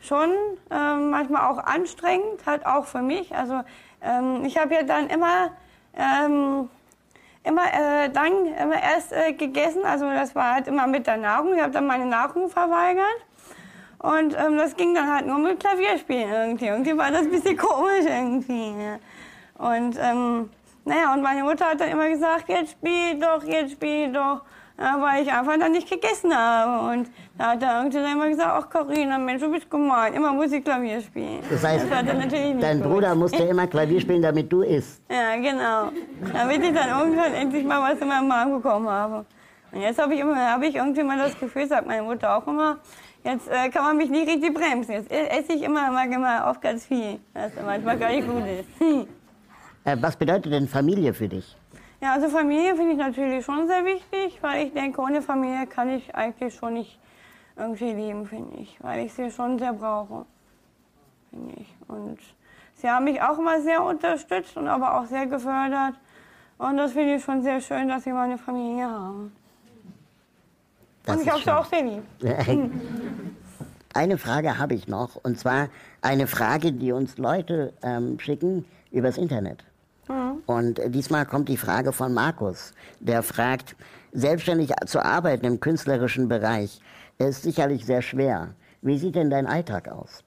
schon 0.00 0.30
ähm, 0.70 1.10
manchmal 1.10 1.50
auch 1.50 1.58
anstrengend, 1.58 2.44
halt 2.46 2.66
auch 2.66 2.84
für 2.84 3.02
mich. 3.02 3.34
Also 3.34 3.62
ähm, 4.02 4.44
ich 4.44 4.58
habe 4.58 4.74
ja 4.74 4.82
dann 4.82 5.08
immer, 5.08 5.50
ähm, 5.96 6.68
immer 7.42 7.64
äh, 7.72 8.10
dann 8.10 8.46
immer 8.46 8.82
erst 8.82 9.12
äh, 9.12 9.32
gegessen, 9.32 9.84
also 9.84 10.08
das 10.10 10.34
war 10.34 10.54
halt 10.54 10.68
immer 10.68 10.86
mit 10.86 11.06
der 11.06 11.16
Nahrung. 11.16 11.54
Ich 11.54 11.60
habe 11.60 11.72
dann 11.72 11.86
meine 11.86 12.06
Nahrung 12.06 12.50
verweigert. 12.50 13.24
Und 13.98 14.36
ähm, 14.38 14.58
das 14.58 14.76
ging 14.76 14.94
dann 14.94 15.10
halt 15.10 15.26
nur 15.26 15.38
mit 15.38 15.60
Klavierspielen 15.60 16.30
irgendwie. 16.30 16.66
Irgendwie 16.66 16.96
war 16.96 17.10
das 17.10 17.22
ein 17.22 17.30
bisschen 17.30 17.56
komisch 17.56 18.04
irgendwie. 18.04 18.98
Und 19.56 19.98
ähm, 19.98 20.50
naja, 20.84 21.14
und 21.14 21.22
meine 21.22 21.42
Mutter 21.42 21.70
hat 21.70 21.80
dann 21.80 21.88
immer 21.88 22.08
gesagt, 22.10 22.48
jetzt 22.48 22.72
spiel 22.72 23.18
doch, 23.18 23.42
jetzt 23.44 23.72
spiel 23.72 24.12
doch. 24.12 24.42
Ja, 24.76 25.00
weil 25.00 25.22
ich 25.22 25.30
einfach 25.30 25.56
dann 25.58 25.70
nicht 25.72 25.88
gegessen 25.88 26.36
habe. 26.36 26.92
Und 26.92 27.08
da 27.38 27.52
hat 27.52 27.62
er 27.62 27.78
irgendwie 27.78 27.98
dann 27.98 28.12
immer 28.12 28.28
gesagt, 28.28 28.50
ach 28.52 28.68
Carina, 28.68 29.18
Mensch, 29.18 29.40
du 29.40 29.50
bist 29.50 29.70
gemein, 29.70 30.14
immer 30.14 30.32
muss 30.32 30.50
ich 30.50 30.64
Klavier 30.64 31.00
spielen. 31.00 31.40
Das 31.48 31.62
heißt, 31.62 31.84
nicht 31.84 32.62
dein 32.62 32.82
gut. 32.82 32.90
Bruder 32.90 33.14
musste 33.14 33.44
immer 33.44 33.68
Klavier 33.68 34.00
spielen, 34.00 34.22
damit 34.22 34.52
du 34.52 34.62
isst. 34.62 35.00
Ja, 35.10 35.36
genau. 35.36 35.90
Damit 36.32 36.62
ich 36.64 36.72
dann 36.74 37.00
irgendwann 37.00 37.34
endlich 37.34 37.64
mal 37.64 37.92
was 37.92 38.00
in 38.00 38.08
meinen 38.08 38.26
Magen 38.26 38.52
bekommen 38.60 38.88
habe. 38.88 39.24
Und 39.70 39.80
jetzt 39.80 40.00
habe 40.00 40.14
ich, 40.14 40.20
immer- 40.20 40.52
hab 40.52 40.62
ich 40.62 40.74
irgendwie 40.74 41.02
mal 41.04 41.18
das 41.18 41.38
Gefühl, 41.38 41.68
sagt 41.68 41.86
meine 41.86 42.02
Mutter 42.02 42.36
auch 42.36 42.46
immer, 42.48 42.78
jetzt 43.22 43.48
äh, 43.48 43.68
kann 43.70 43.84
man 43.84 43.96
mich 43.96 44.10
nicht 44.10 44.28
richtig 44.28 44.52
bremsen. 44.54 44.92
Jetzt 44.92 45.10
esse 45.10 45.52
ich 45.52 45.62
immer, 45.62 45.86
immer, 45.88 46.04
immer 46.04 46.48
auf 46.50 46.60
ganz 46.60 46.84
viel, 46.86 47.20
was 47.32 47.52
manchmal 47.64 47.96
gar 47.96 48.10
nicht 48.10 48.26
gut 48.28 48.42
ist. 48.44 48.80
Hm. 48.80 49.06
Äh, 49.86 49.98
was 50.00 50.16
bedeutet 50.16 50.50
denn 50.50 50.66
Familie 50.66 51.12
für 51.12 51.28
dich? 51.28 51.54
Ja, 52.00 52.12
also 52.12 52.28
Familie 52.28 52.76
finde 52.76 52.92
ich 52.92 52.98
natürlich 52.98 53.44
schon 53.44 53.66
sehr 53.66 53.84
wichtig, 53.84 54.38
weil 54.42 54.66
ich 54.66 54.72
denke, 54.72 55.00
ohne 55.00 55.22
Familie 55.22 55.66
kann 55.66 55.90
ich 55.90 56.14
eigentlich 56.14 56.54
schon 56.54 56.74
nicht 56.74 56.98
irgendwie 57.56 57.92
leben, 57.92 58.26
finde 58.26 58.56
ich. 58.58 58.76
Weil 58.80 59.06
ich 59.06 59.14
sie 59.14 59.30
schon 59.30 59.58
sehr 59.58 59.72
brauche, 59.72 60.26
finde 61.30 61.54
ich. 61.60 61.74
Und 61.88 62.18
sie 62.74 62.90
haben 62.90 63.04
mich 63.04 63.20
auch 63.22 63.38
immer 63.38 63.60
sehr 63.60 63.82
unterstützt 63.82 64.56
und 64.56 64.68
aber 64.68 65.00
auch 65.00 65.06
sehr 65.06 65.26
gefördert. 65.26 65.94
Und 66.58 66.76
das 66.76 66.92
finde 66.92 67.16
ich 67.16 67.24
schon 67.24 67.42
sehr 67.42 67.60
schön, 67.60 67.88
dass 67.88 68.04
sie 68.04 68.12
meine 68.12 68.38
Familie 68.38 68.88
haben. 68.88 69.32
Das 71.04 71.16
und 71.16 71.22
ich 71.22 71.30
habe 71.30 71.42
sie 71.42 71.50
auch 71.50 71.66
sehr 71.66 71.82
lieb. 71.82 72.02
Eine 73.94 74.18
Frage 74.18 74.58
habe 74.58 74.74
ich 74.74 74.88
noch, 74.88 75.14
und 75.22 75.38
zwar 75.38 75.68
eine 76.02 76.26
Frage, 76.26 76.72
die 76.72 76.90
uns 76.90 77.16
Leute 77.16 77.72
ähm, 77.80 78.18
schicken 78.18 78.64
übers 78.90 79.18
Internet. 79.18 79.64
Und 80.46 80.78
äh, 80.78 80.90
diesmal 80.90 81.26
kommt 81.26 81.48
die 81.48 81.56
Frage 81.56 81.92
von 81.92 82.12
Markus, 82.12 82.72
der 83.00 83.22
fragt, 83.22 83.76
selbstständig 84.12 84.72
zu 84.86 85.04
arbeiten 85.04 85.44
im 85.46 85.60
künstlerischen 85.60 86.28
Bereich 86.28 86.80
ist 87.18 87.42
sicherlich 87.42 87.84
sehr 87.86 88.02
schwer. 88.02 88.54
Wie 88.82 88.98
sieht 88.98 89.14
denn 89.14 89.30
dein 89.30 89.46
Alltag 89.46 89.88
aus? 89.88 90.22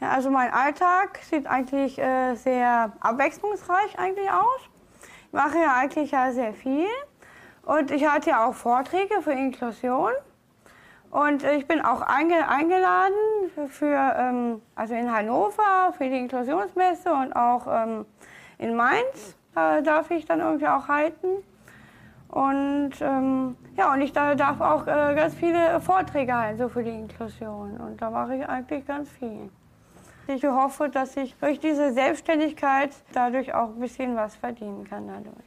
Ja, 0.00 0.10
also 0.10 0.30
mein 0.30 0.52
Alltag 0.52 1.18
sieht 1.22 1.46
eigentlich 1.46 1.98
äh, 1.98 2.34
sehr 2.34 2.92
abwechslungsreich 3.00 3.98
eigentlich 3.98 4.30
aus. 4.30 4.60
Ich 5.26 5.32
mache 5.32 5.58
ja 5.58 5.74
eigentlich 5.76 6.10
ja 6.10 6.32
sehr 6.32 6.52
viel. 6.52 6.88
Und 7.64 7.90
ich 7.90 8.06
hatte 8.06 8.30
ja 8.30 8.46
auch 8.46 8.54
Vorträge 8.54 9.22
für 9.22 9.32
Inklusion. 9.32 10.12
Und 11.10 11.44
ich 11.44 11.66
bin 11.66 11.80
auch 11.80 12.02
einge 12.02 12.48
eingeladen 12.48 13.14
für, 13.54 13.68
für 13.68 14.14
ähm, 14.18 14.62
also 14.74 14.94
in 14.94 15.12
Hannover 15.12 15.94
für 15.96 16.08
die 16.08 16.18
Inklusionsmesse 16.18 17.12
und 17.12 17.32
auch 17.34 17.66
ähm, 17.68 18.04
in 18.64 18.74
Mainz 18.74 19.36
äh, 19.54 19.82
darf 19.82 20.10
ich 20.10 20.24
dann 20.24 20.40
irgendwie 20.40 20.66
auch 20.66 20.88
halten. 20.88 21.28
Und 22.28 22.92
ähm, 23.00 23.56
ja, 23.76 23.92
und 23.92 24.00
ich 24.00 24.12
da, 24.12 24.34
darf 24.34 24.60
auch 24.60 24.82
äh, 24.86 25.14
ganz 25.14 25.34
viele 25.34 25.80
Vorträge 25.80 26.34
halten, 26.34 26.58
so 26.58 26.68
für 26.68 26.82
die 26.82 26.90
Inklusion. 26.90 27.76
Und 27.76 28.00
da 28.00 28.10
mache 28.10 28.36
ich 28.36 28.48
eigentlich 28.48 28.86
ganz 28.86 29.08
viel. 29.10 29.50
Ich 30.26 30.42
hoffe, 30.44 30.88
dass 30.88 31.16
ich 31.16 31.36
durch 31.36 31.60
diese 31.60 31.92
Selbstständigkeit 31.92 32.90
dadurch 33.12 33.54
auch 33.54 33.68
ein 33.68 33.80
bisschen 33.80 34.16
was 34.16 34.34
verdienen 34.34 34.84
kann 34.88 35.06
dadurch. 35.06 35.44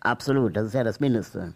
Absolut, 0.00 0.56
das 0.56 0.66
ist 0.66 0.74
ja 0.74 0.82
das 0.82 0.98
Mindeste. 0.98 1.54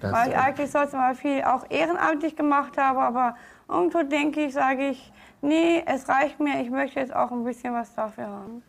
Das, 0.00 0.12
Weil 0.12 0.28
ich 0.28 0.34
äh, 0.34 0.38
eigentlich 0.38 0.70
sonst 0.70 0.94
mal 0.94 1.14
viel 1.14 1.42
auch 1.42 1.66
ehrenamtlich 1.68 2.34
gemacht 2.34 2.78
habe, 2.78 3.00
aber 3.00 3.36
irgendwo 3.68 4.02
denke 4.02 4.44
ich, 4.44 4.54
sage 4.54 4.88
ich, 4.88 5.12
nee, 5.42 5.84
es 5.86 6.08
reicht 6.08 6.40
mir, 6.40 6.62
ich 6.62 6.70
möchte 6.70 6.98
jetzt 6.98 7.14
auch 7.14 7.30
ein 7.30 7.44
bisschen 7.44 7.74
was 7.74 7.94
dafür 7.94 8.28
haben. 8.28 8.62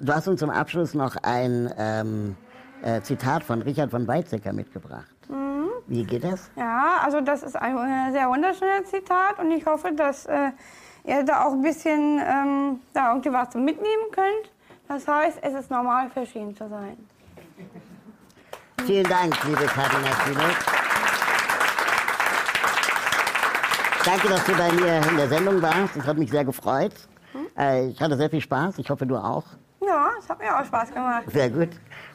Du 0.00 0.14
hast 0.14 0.28
uns 0.28 0.40
zum 0.40 0.50
Abschluss 0.50 0.94
noch 0.94 1.16
ein 1.22 1.72
ähm, 1.78 2.36
äh, 2.82 3.00
Zitat 3.02 3.44
von 3.44 3.62
Richard 3.62 3.90
von 3.90 4.06
Weizsäcker 4.06 4.52
mitgebracht. 4.52 5.14
Wie 5.86 6.04
geht 6.04 6.24
das? 6.24 6.50
Ja, 6.56 7.00
also 7.02 7.20
das 7.20 7.42
ist 7.42 7.56
ein 7.56 7.76
äh, 7.76 8.12
sehr 8.12 8.28
wunderschönes 8.28 8.90
Zitat 8.90 9.38
und 9.38 9.50
ich 9.50 9.66
hoffe, 9.66 9.92
dass 9.92 10.24
äh, 10.26 10.50
ihr 11.04 11.22
da 11.24 11.44
auch 11.44 11.52
ein 11.52 11.62
bisschen 11.62 12.18
ähm, 12.20 12.80
da 12.94 13.10
irgendwie 13.10 13.32
was 13.32 13.54
mitnehmen 13.54 14.04
könnt. 14.10 14.50
Das 14.88 15.06
heißt, 15.06 15.38
es 15.42 15.54
ist 15.54 15.70
normal, 15.70 16.08
verschieden 16.10 16.56
zu 16.56 16.68
sein. 16.68 16.96
Vielen 18.86 19.04
Dank, 19.04 19.44
liebe 19.44 19.64
Katina 19.64 20.10
Kühne. 20.24 20.44
Danke, 24.04 24.28
dass 24.28 24.44
du 24.44 24.52
bei 24.52 24.72
mir 24.72 25.08
in 25.08 25.16
der 25.16 25.28
Sendung 25.28 25.62
warst. 25.62 25.96
Das 25.96 26.06
hat 26.06 26.18
mich 26.18 26.30
sehr 26.30 26.44
gefreut. 26.44 26.92
Äh, 27.58 27.88
ich 27.88 28.00
hatte 28.00 28.16
sehr 28.16 28.30
viel 28.30 28.40
Spaß. 28.40 28.78
Ich 28.78 28.90
hoffe, 28.90 29.06
du 29.06 29.16
auch. 29.16 29.44
Ja, 29.86 30.08
es 30.18 30.28
hat 30.28 30.38
mir 30.38 30.58
auch 30.58 30.64
Spaß 30.64 30.92
gemacht. 30.92 31.24
Sehr 31.32 31.50
gut. 31.50 31.68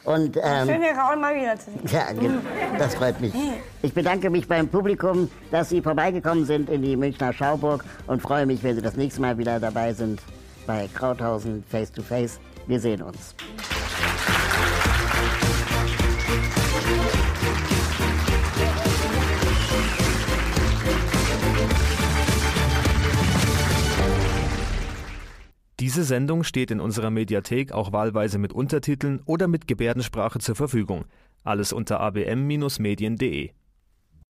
Und 0.04 0.36
ähm, 0.42 0.66
Schön, 0.68 0.82
hier 0.82 0.92
Raul 0.96 1.16
mal 1.16 1.34
wiederzusehen. 1.34 1.80
ja, 1.92 2.10
ge- 2.12 2.30
das 2.78 2.94
freut 2.94 3.20
mich. 3.20 3.34
Ich 3.82 3.92
bedanke 3.92 4.30
mich 4.30 4.48
beim 4.48 4.66
Publikum, 4.68 5.30
dass 5.50 5.68
Sie 5.68 5.82
vorbeigekommen 5.82 6.46
sind 6.46 6.70
in 6.70 6.82
die 6.82 6.96
Münchner 6.96 7.32
Schauburg 7.32 7.84
und 8.06 8.22
freue 8.22 8.46
mich, 8.46 8.62
wenn 8.64 8.76
Sie 8.76 8.82
das 8.82 8.96
nächste 8.96 9.20
Mal 9.20 9.36
wieder 9.36 9.60
dabei 9.60 9.92
sind 9.92 10.20
bei 10.66 10.88
Krauthausen 10.94 11.64
Face 11.68 11.92
to 11.92 12.02
Face. 12.02 12.40
Wir 12.66 12.80
sehen 12.80 13.02
uns. 13.02 13.34
Diese 25.90 26.04
Sendung 26.04 26.44
steht 26.44 26.70
in 26.70 26.78
unserer 26.78 27.10
Mediathek 27.10 27.72
auch 27.72 27.90
wahlweise 27.90 28.38
mit 28.38 28.52
Untertiteln 28.52 29.20
oder 29.24 29.48
mit 29.48 29.66
Gebärdensprache 29.66 30.38
zur 30.38 30.54
Verfügung. 30.54 31.04
Alles 31.42 31.72
unter 31.72 31.98
abm-medien.de. 31.98 33.50